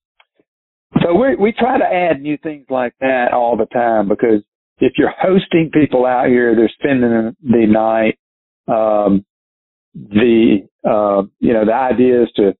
So 1.01 1.13
we, 1.13 1.35
we 1.35 1.51
try 1.51 1.77
to 1.77 1.85
add 1.85 2.21
new 2.21 2.37
things 2.37 2.65
like 2.69 2.93
that 3.01 3.33
all 3.33 3.57
the 3.57 3.65
time 3.65 4.07
because 4.07 4.41
if 4.79 4.93
you're 4.97 5.13
hosting 5.19 5.69
people 5.73 6.05
out 6.05 6.27
here, 6.27 6.55
they're 6.55 6.71
spending 6.79 7.35
the 7.43 7.65
night, 7.67 8.17
um, 8.73 9.25
the, 9.93 10.67
uh, 10.87 11.23
you 11.39 11.53
know, 11.53 11.65
the 11.65 11.73
idea 11.73 12.23
is 12.23 12.29
to, 12.35 12.53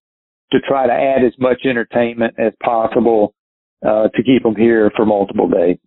to 0.52 0.60
try 0.68 0.88
to 0.88 0.94
add 0.94 1.24
as 1.24 1.34
much 1.40 1.62
entertainment 1.66 2.34
as 2.38 2.54
possible, 2.64 3.34
uh, 3.86 4.08
to 4.10 4.24
keep 4.24 4.44
them 4.44 4.56
here 4.56 4.92
for 4.96 5.06
multiple 5.06 5.48
days. 5.48 5.78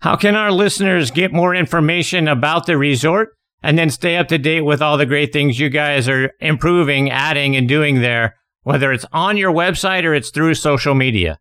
How 0.00 0.16
can 0.16 0.36
our 0.36 0.52
listeners 0.52 1.10
get 1.10 1.32
more 1.32 1.54
information 1.54 2.28
about 2.28 2.66
the 2.66 2.76
resort 2.76 3.30
and 3.62 3.78
then 3.78 3.88
stay 3.90 4.16
up 4.16 4.28
to 4.28 4.38
date 4.38 4.60
with 4.60 4.82
all 4.82 4.98
the 4.98 5.06
great 5.06 5.32
things 5.32 5.58
you 5.58 5.70
guys 5.70 6.08
are 6.08 6.30
improving, 6.40 7.10
adding, 7.10 7.56
and 7.56 7.68
doing 7.68 8.00
there, 8.00 8.36
whether 8.62 8.92
it's 8.92 9.06
on 9.12 9.36
your 9.36 9.52
website 9.52 10.04
or 10.04 10.14
it's 10.14 10.30
through 10.30 10.54
social 10.54 10.94
media? 10.94 11.40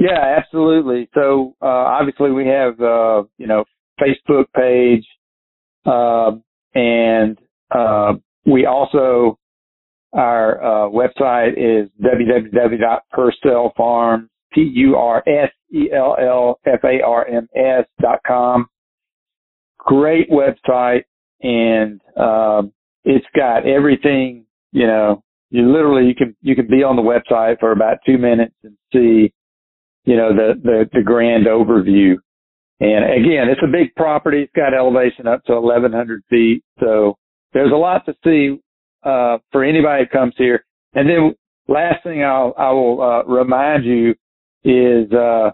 Yeah, 0.00 0.36
absolutely. 0.38 1.10
So 1.14 1.54
uh, 1.60 1.66
obviously 1.66 2.30
we 2.30 2.46
have 2.46 2.80
uh, 2.80 3.24
you 3.36 3.46
know 3.46 3.64
Facebook 4.00 4.46
page, 4.56 5.04
uh, 5.84 6.30
and 6.74 7.38
uh, 7.70 8.14
we 8.46 8.64
also 8.64 9.38
our 10.14 10.62
uh, 10.62 10.88
website 10.88 11.52
is 11.56 11.90
www.pursellfarms 12.02 14.28
P 14.52 14.60
U 14.74 14.96
R 14.96 15.22
S 15.26 15.50
E 15.72 15.90
L 15.92 16.16
L 16.20 16.60
F 16.66 16.80
A 16.84 17.02
R 17.02 17.26
M 17.26 17.48
S 17.54 17.84
dot 18.00 18.20
com. 18.26 18.66
Great 19.78 20.30
website 20.30 21.02
and 21.42 22.00
um, 22.16 22.72
it's 23.04 23.26
got 23.34 23.66
everything, 23.66 24.44
you 24.70 24.86
know, 24.86 25.22
you 25.50 25.70
literally 25.70 26.06
you 26.06 26.14
can 26.14 26.34
you 26.40 26.54
can 26.54 26.66
be 26.66 26.82
on 26.82 26.96
the 26.96 27.02
website 27.02 27.58
for 27.60 27.72
about 27.72 27.98
two 28.06 28.16
minutes 28.16 28.54
and 28.62 28.76
see, 28.92 29.32
you 30.04 30.16
know, 30.16 30.34
the 30.34 30.54
the, 30.62 30.88
the 30.92 31.02
grand 31.02 31.46
overview. 31.46 32.14
And 32.80 33.04
again, 33.04 33.48
it's 33.48 33.60
a 33.62 33.70
big 33.70 33.94
property. 33.94 34.42
It's 34.42 34.52
got 34.56 34.74
elevation 34.74 35.26
up 35.26 35.44
to 35.44 35.60
1100 35.60 36.22
feet. 36.28 36.64
So 36.80 37.16
there's 37.52 37.70
a 37.70 37.76
lot 37.76 38.04
to 38.06 38.14
see, 38.24 38.60
uh, 39.04 39.38
for 39.52 39.62
anybody 39.62 40.04
that 40.04 40.10
comes 40.10 40.34
here. 40.36 40.64
And 40.94 41.08
then 41.08 41.34
last 41.68 42.02
thing 42.02 42.24
I'll, 42.24 42.54
I 42.58 42.72
will, 42.72 43.00
uh, 43.00 43.22
remind 43.24 43.84
you 43.84 44.16
is, 44.64 45.10
uh, 45.12 45.50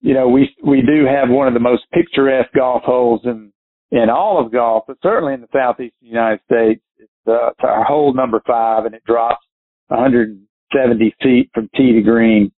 you 0.00 0.14
know, 0.14 0.28
we, 0.28 0.54
we 0.64 0.82
do 0.82 1.04
have 1.06 1.28
one 1.28 1.48
of 1.48 1.54
the 1.54 1.60
most 1.60 1.82
picturesque 1.92 2.52
golf 2.54 2.82
holes 2.84 3.20
in, 3.24 3.52
in 3.90 4.10
all 4.10 4.44
of 4.44 4.52
golf, 4.52 4.84
but 4.86 4.96
certainly 5.02 5.34
in 5.34 5.40
the 5.40 5.48
southeastern 5.52 6.08
United 6.08 6.40
States. 6.44 6.82
It's, 6.98 7.10
uh, 7.26 7.48
it's 7.48 7.60
our 7.62 7.84
hole 7.84 8.14
number 8.14 8.40
five 8.46 8.84
and 8.84 8.94
it 8.94 9.02
drops 9.04 9.44
170 9.88 11.14
feet 11.22 11.50
from 11.54 11.68
tee 11.76 11.92
to 11.92 12.02
green. 12.02 12.52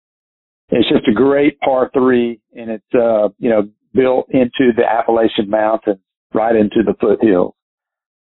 It's 0.71 0.89
just 0.89 1.09
a 1.09 1.15
great 1.15 1.59
par 1.61 1.91
three 1.93 2.41
and 2.55 2.71
it's, 2.71 2.95
uh, 2.95 3.29
you 3.39 3.51
know, 3.51 3.69
built 3.95 4.27
into 4.31 4.73
the 4.77 4.85
Appalachian 4.89 5.51
Mountains, 5.51 5.99
right 6.33 6.55
into 6.55 6.83
the 6.85 6.95
foothills. 7.01 7.55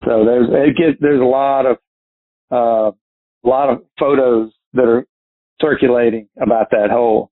So 0.04 0.24
there's, 0.24 0.48
it 0.50 0.76
gets, 0.76 0.98
there's 1.00 1.20
a 1.20 1.24
lot 1.24 1.66
of, 1.66 1.76
uh, 2.50 2.92
a 3.44 3.48
lot 3.48 3.70
of 3.70 3.82
photos 3.98 4.52
that 4.72 4.84
are 4.84 5.06
circulating 5.60 6.28
about 6.40 6.70
that 6.70 6.90
hole. 6.90 7.30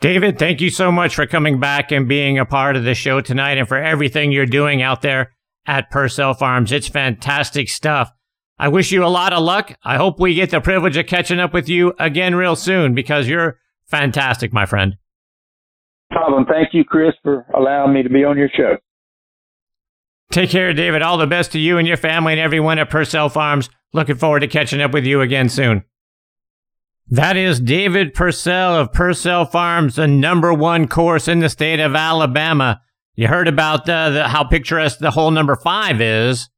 David, 0.00 0.38
thank 0.38 0.60
you 0.60 0.68
so 0.68 0.92
much 0.92 1.14
for 1.14 1.26
coming 1.26 1.58
back 1.58 1.90
and 1.90 2.06
being 2.06 2.38
a 2.38 2.44
part 2.44 2.76
of 2.76 2.84
the 2.84 2.94
show 2.94 3.20
tonight 3.20 3.56
and 3.56 3.66
for 3.66 3.78
everything 3.78 4.30
you're 4.30 4.44
doing 4.44 4.82
out 4.82 5.00
there 5.02 5.32
at 5.66 5.90
Pursell 5.90 6.38
Farms. 6.38 6.70
It's 6.70 6.88
fantastic 6.88 7.68
stuff. 7.68 8.12
I 8.58 8.68
wish 8.68 8.92
you 8.92 9.04
a 9.04 9.08
lot 9.08 9.32
of 9.32 9.42
luck. 9.42 9.72
I 9.84 9.96
hope 9.96 10.20
we 10.20 10.34
get 10.34 10.50
the 10.50 10.60
privilege 10.60 10.96
of 10.96 11.06
catching 11.06 11.40
up 11.40 11.52
with 11.52 11.68
you 11.68 11.94
again 11.98 12.34
real 12.34 12.56
soon 12.56 12.94
because 12.94 13.28
you're 13.28 13.58
fantastic, 13.86 14.52
my 14.52 14.66
friend. 14.66 14.96
Problem. 16.10 16.46
Thank 16.46 16.68
you, 16.72 16.84
Chris, 16.84 17.14
for 17.22 17.46
allowing 17.54 17.92
me 17.92 18.02
to 18.02 18.08
be 18.08 18.24
on 18.24 18.38
your 18.38 18.48
show. 18.56 18.76
Take 20.30 20.50
care, 20.50 20.72
David. 20.72 21.02
All 21.02 21.18
the 21.18 21.26
best 21.26 21.52
to 21.52 21.58
you 21.58 21.78
and 21.78 21.88
your 21.88 21.96
family 21.96 22.34
and 22.34 22.40
everyone 22.40 22.78
at 22.78 22.90
Pursell 22.90 23.32
Farms. 23.32 23.70
Looking 23.92 24.16
forward 24.16 24.40
to 24.40 24.48
catching 24.48 24.80
up 24.80 24.92
with 24.92 25.04
you 25.04 25.20
again 25.20 25.48
soon. 25.48 25.84
That 27.08 27.36
is 27.36 27.60
David 27.60 28.14
Pursell 28.14 28.80
of 28.80 28.90
Pursell 28.90 29.48
Farms, 29.48 29.94
the 29.94 30.08
number 30.08 30.52
one 30.52 30.88
course 30.88 31.28
in 31.28 31.38
the 31.38 31.48
state 31.48 31.78
of 31.78 31.94
Alabama. 31.94 32.80
You 33.14 33.28
heard 33.28 33.46
about 33.46 33.86
the, 33.86 34.26
how 34.26 34.42
picturesque 34.42 34.98
the 34.98 35.12
hole 35.12 35.30
number 35.30 35.54
five 35.54 36.00
is. 36.00 36.50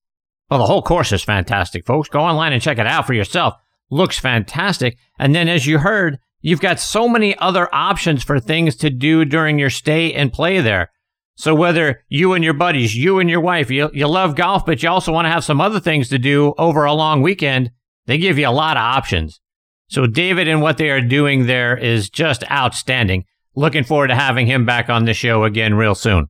Well, 0.49 0.59
the 0.59 0.65
whole 0.65 0.81
course 0.81 1.13
is 1.13 1.23
fantastic, 1.23 1.85
folks. 1.85 2.09
Go 2.09 2.21
online 2.21 2.55
and 2.55 2.63
check 2.63 2.79
it 2.79 2.87
out 2.87 3.07
for 3.07 3.13
yourself. 3.13 3.57
Looks 3.91 4.19
fantastic. 4.19 4.97
And 5.19 5.35
then, 5.35 5.51
as 5.51 5.67
you 5.67 5.77
heard, 5.77 6.19
you've 6.41 6.63
got 6.63 6.81
so 6.81 7.11
many 7.11 7.37
other 7.37 7.69
options 7.75 8.25
for 8.25 8.41
things 8.41 8.75
to 8.77 8.89
do 8.89 9.27
during 9.27 9.59
your 9.59 9.69
stay 9.69 10.15
and 10.15 10.33
play 10.33 10.63
there. 10.63 10.91
So 11.35 11.55
whether 11.55 12.01
you 12.09 12.33
and 12.33 12.43
your 12.43 12.55
buddies, 12.55 12.97
you 12.97 13.19
and 13.19 13.29
your 13.29 13.43
wife, 13.43 13.71
you, 13.71 13.91
you 13.93 14.09
love 14.09 14.35
golf, 14.35 14.65
but 14.65 14.83
you 14.83 14.89
also 14.89 15.13
want 15.13 15.27
to 15.27 15.31
have 15.31 15.45
some 15.45 15.61
other 15.61 15.79
things 15.79 16.09
to 16.09 16.19
do 16.19 16.55
over 16.57 16.87
a 16.87 16.95
long 16.95 17.21
weekend, 17.21 17.71
they 18.07 18.17
give 18.17 18.39
you 18.39 18.49
a 18.49 18.51
lot 18.51 18.79
of 18.79 18.83
options. 18.83 19.43
So 19.89 20.07
David 20.07 20.49
and 20.49 20.61
what 20.61 20.79
they 20.79 20.91
are 20.91 21.01
doing 21.01 21.47
there 21.47 21.77
is 21.77 22.11
just 22.11 22.49
outstanding. 22.51 23.25
Looking 23.55 23.85
forward 23.85 24.09
to 24.09 24.15
having 24.15 24.47
him 24.47 24.67
back 24.67 24.89
on 24.89 25.05
the 25.05 25.15
show 25.15 25.45
again 25.45 25.75
real 25.75 25.95
soon. 25.95 26.29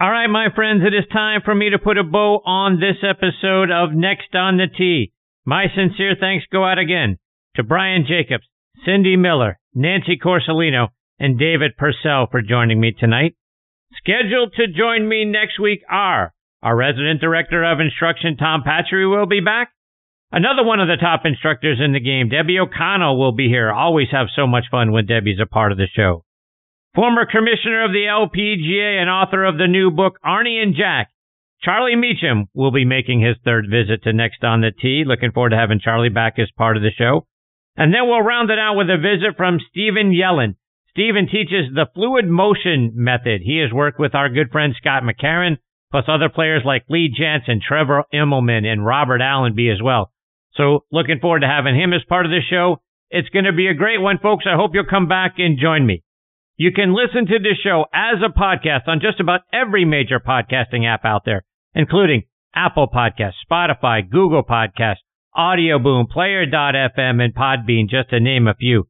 All 0.00 0.10
right, 0.10 0.28
my 0.28 0.48
friends, 0.54 0.82
it 0.86 0.94
is 0.94 1.04
time 1.12 1.42
for 1.44 1.54
me 1.54 1.70
to 1.70 1.78
put 1.78 1.98
a 1.98 2.04
bow 2.04 2.40
on 2.46 2.80
this 2.80 2.96
episode 3.02 3.70
of 3.70 3.92
Next 3.92 4.34
on 4.34 4.56
the 4.56 4.66
Tee. 4.66 5.12
My 5.44 5.66
sincere 5.74 6.16
thanks 6.18 6.46
go 6.50 6.64
out 6.64 6.78
again 6.78 7.18
to 7.56 7.62
Brian 7.62 8.06
Jacobs, 8.08 8.44
Cindy 8.86 9.16
Miller, 9.16 9.58
Nancy 9.74 10.16
Corsolino, 10.16 10.88
and 11.18 11.38
David 11.38 11.72
Pursell 11.78 12.30
for 12.30 12.40
joining 12.40 12.80
me 12.80 12.92
tonight. 12.92 13.34
Scheduled 13.98 14.54
to 14.54 14.68
join 14.68 15.06
me 15.06 15.24
next 15.26 15.58
week 15.60 15.80
are 15.90 16.32
our 16.62 16.76
resident 16.76 17.20
director 17.20 17.64
of 17.64 17.80
instruction, 17.80 18.36
Tom 18.36 18.62
Patchery, 18.62 19.10
will 19.10 19.26
be 19.26 19.40
back. 19.40 19.72
Another 20.32 20.62
one 20.62 20.78
of 20.78 20.86
the 20.86 20.96
top 20.96 21.22
instructors 21.24 21.80
in 21.84 21.92
the 21.92 22.00
game, 22.00 22.28
Debbie 22.28 22.60
O'Connell, 22.60 23.18
will 23.18 23.32
be 23.32 23.48
here. 23.48 23.72
Always 23.72 24.08
have 24.12 24.28
so 24.34 24.46
much 24.46 24.66
fun 24.70 24.92
when 24.92 25.06
Debbie's 25.06 25.40
a 25.40 25.46
part 25.46 25.72
of 25.72 25.78
the 25.78 25.88
show. 25.92 26.24
Former 26.94 27.26
commissioner 27.26 27.84
of 27.84 27.92
the 27.92 28.06
LPGA 28.06 29.00
and 29.00 29.10
author 29.10 29.44
of 29.44 29.58
the 29.58 29.66
new 29.66 29.90
book, 29.90 30.18
Arnie 30.24 30.62
and 30.62 30.74
Jack, 30.74 31.10
Charlie 31.62 31.96
Mechem, 31.96 32.46
will 32.54 32.70
be 32.70 32.84
making 32.84 33.20
his 33.20 33.36
third 33.44 33.66
visit 33.68 34.04
to 34.04 34.12
Next 34.12 34.44
on 34.44 34.60
the 34.60 34.70
Tee. 34.70 35.04
Looking 35.04 35.32
forward 35.32 35.50
to 35.50 35.56
having 35.56 35.80
Charlie 35.80 36.08
back 36.08 36.38
as 36.38 36.50
part 36.56 36.76
of 36.76 36.82
the 36.82 36.90
show. 36.96 37.26
And 37.76 37.92
then 37.92 38.06
we'll 38.06 38.22
round 38.22 38.50
it 38.50 38.58
out 38.58 38.76
with 38.76 38.88
a 38.88 38.96
visit 38.96 39.36
from 39.36 39.58
Stephen 39.70 40.12
Yellen. 40.12 40.54
Stephen 40.90 41.26
teaches 41.26 41.74
the 41.74 41.86
fluid 41.94 42.26
motion 42.26 42.92
method. 42.94 43.42
He 43.44 43.58
has 43.58 43.72
worked 43.72 43.98
with 43.98 44.14
our 44.14 44.28
good 44.28 44.50
friend 44.50 44.74
Scott 44.76 45.02
McCarron, 45.02 45.58
plus 45.90 46.04
other 46.08 46.28
players 46.28 46.62
like 46.64 46.84
Lee 46.88 47.12
Janzen, 47.12 47.60
Trevor 47.60 48.04
Immelman, 48.12 48.64
and 48.64 48.84
Robert 48.84 49.20
Allenby 49.20 49.70
as 49.70 49.82
well. 49.82 50.12
So 50.56 50.84
looking 50.90 51.20
forward 51.20 51.40
to 51.40 51.48
having 51.48 51.76
him 51.76 51.92
as 51.92 52.02
part 52.08 52.26
of 52.26 52.32
the 52.32 52.40
show. 52.48 52.80
It's 53.10 53.28
going 53.30 53.44
to 53.44 53.52
be 53.52 53.66
a 53.66 53.74
great 53.74 54.00
one, 54.00 54.18
folks. 54.22 54.44
I 54.46 54.56
hope 54.56 54.70
you'll 54.74 54.84
come 54.88 55.08
back 55.08 55.34
and 55.38 55.58
join 55.58 55.84
me. 55.84 56.02
You 56.56 56.72
can 56.72 56.94
listen 56.94 57.26
to 57.26 57.38
this 57.38 57.58
show 57.62 57.86
as 57.92 58.18
a 58.22 58.32
podcast 58.32 58.86
on 58.86 59.00
just 59.00 59.18
about 59.18 59.40
every 59.52 59.84
major 59.84 60.20
podcasting 60.20 60.86
app 60.86 61.04
out 61.04 61.22
there, 61.24 61.42
including 61.74 62.24
Apple 62.54 62.88
Podcasts, 62.88 63.40
Spotify, 63.50 64.08
Google 64.08 64.42
Podcasts, 64.42 65.02
Audio 65.34 65.78
Boom, 65.78 66.06
Player.fm, 66.06 67.22
and 67.22 67.34
Podbean, 67.34 67.88
just 67.88 68.10
to 68.10 68.20
name 68.20 68.46
a 68.46 68.54
few. 68.54 68.88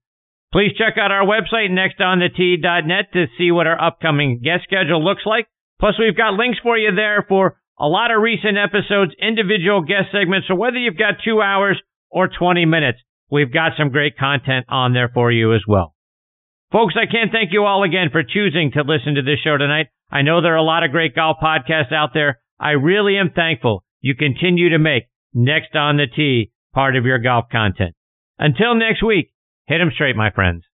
Please 0.53 0.73
check 0.77 0.99
out 0.99 1.13
our 1.13 1.25
website, 1.25 1.71
nextonthetee.net, 1.71 3.13
to 3.13 3.27
see 3.39 3.53
what 3.53 3.69
our 3.69 3.81
upcoming 3.81 4.41
guest 4.43 4.65
schedule 4.65 5.05
looks 5.05 5.23
like. 5.25 5.47
Plus, 5.79 5.95
we've 5.99 6.17
got 6.17 6.35
links 6.35 6.59
for 6.63 6.77
you 6.77 6.95
there 6.95 7.25
for 7.29 7.60
a 7.81 7.87
lot 7.87 8.11
of 8.11 8.21
recent 8.21 8.59
episodes, 8.59 9.13
individual 9.21 9.81
guest 9.81 10.13
segments. 10.13 10.47
So 10.47 10.55
whether 10.55 10.77
you've 10.77 10.99
got 10.99 11.25
two 11.25 11.41
hours 11.41 11.81
or 12.11 12.29
20 12.29 12.67
minutes, 12.67 12.99
we've 13.31 13.53
got 13.53 13.73
some 13.79 13.89
great 13.89 14.19
content 14.19 14.67
on 14.69 14.93
there 14.93 15.11
for 15.13 15.33
you 15.33 15.55
as 15.55 15.63
well. 15.67 15.95
Folks, 16.71 16.95
I 16.97 17.11
can't 17.11 17.33
thank 17.33 17.53
you 17.53 17.65
all 17.65 17.83
again 17.83 18.11
for 18.13 18.23
choosing 18.23 18.71
to 18.73 18.83
listen 18.83 19.15
to 19.15 19.23
this 19.23 19.41
show 19.43 19.57
tonight. 19.57 19.87
I 20.11 20.23
know 20.23 20.41
there 20.41 20.53
are 20.53 20.57
a 20.57 20.63
lot 20.63 20.85
of 20.85 20.93
great 20.93 21.17
golf 21.17 21.39
podcasts 21.43 21.93
out 21.93 22.11
there. 22.13 22.39
I 22.61 22.73
really 22.73 23.17
am 23.17 23.31
thankful 23.35 23.83
you 24.01 24.15
continue 24.15 24.71
to 24.71 24.79
make 24.79 25.05
Next 25.33 25.75
on 25.75 25.97
the 25.97 26.07
Tee 26.07 26.51
part 26.75 26.97
of 26.97 27.07
your 27.07 27.19
golf 27.19 27.47
content. 27.51 27.95
Until 28.39 28.75
next 28.75 29.03
week, 29.03 29.33
hit 29.67 29.81
'em 29.81 29.91
straight, 29.91 30.17
my 30.17 30.31
friends. 30.31 30.65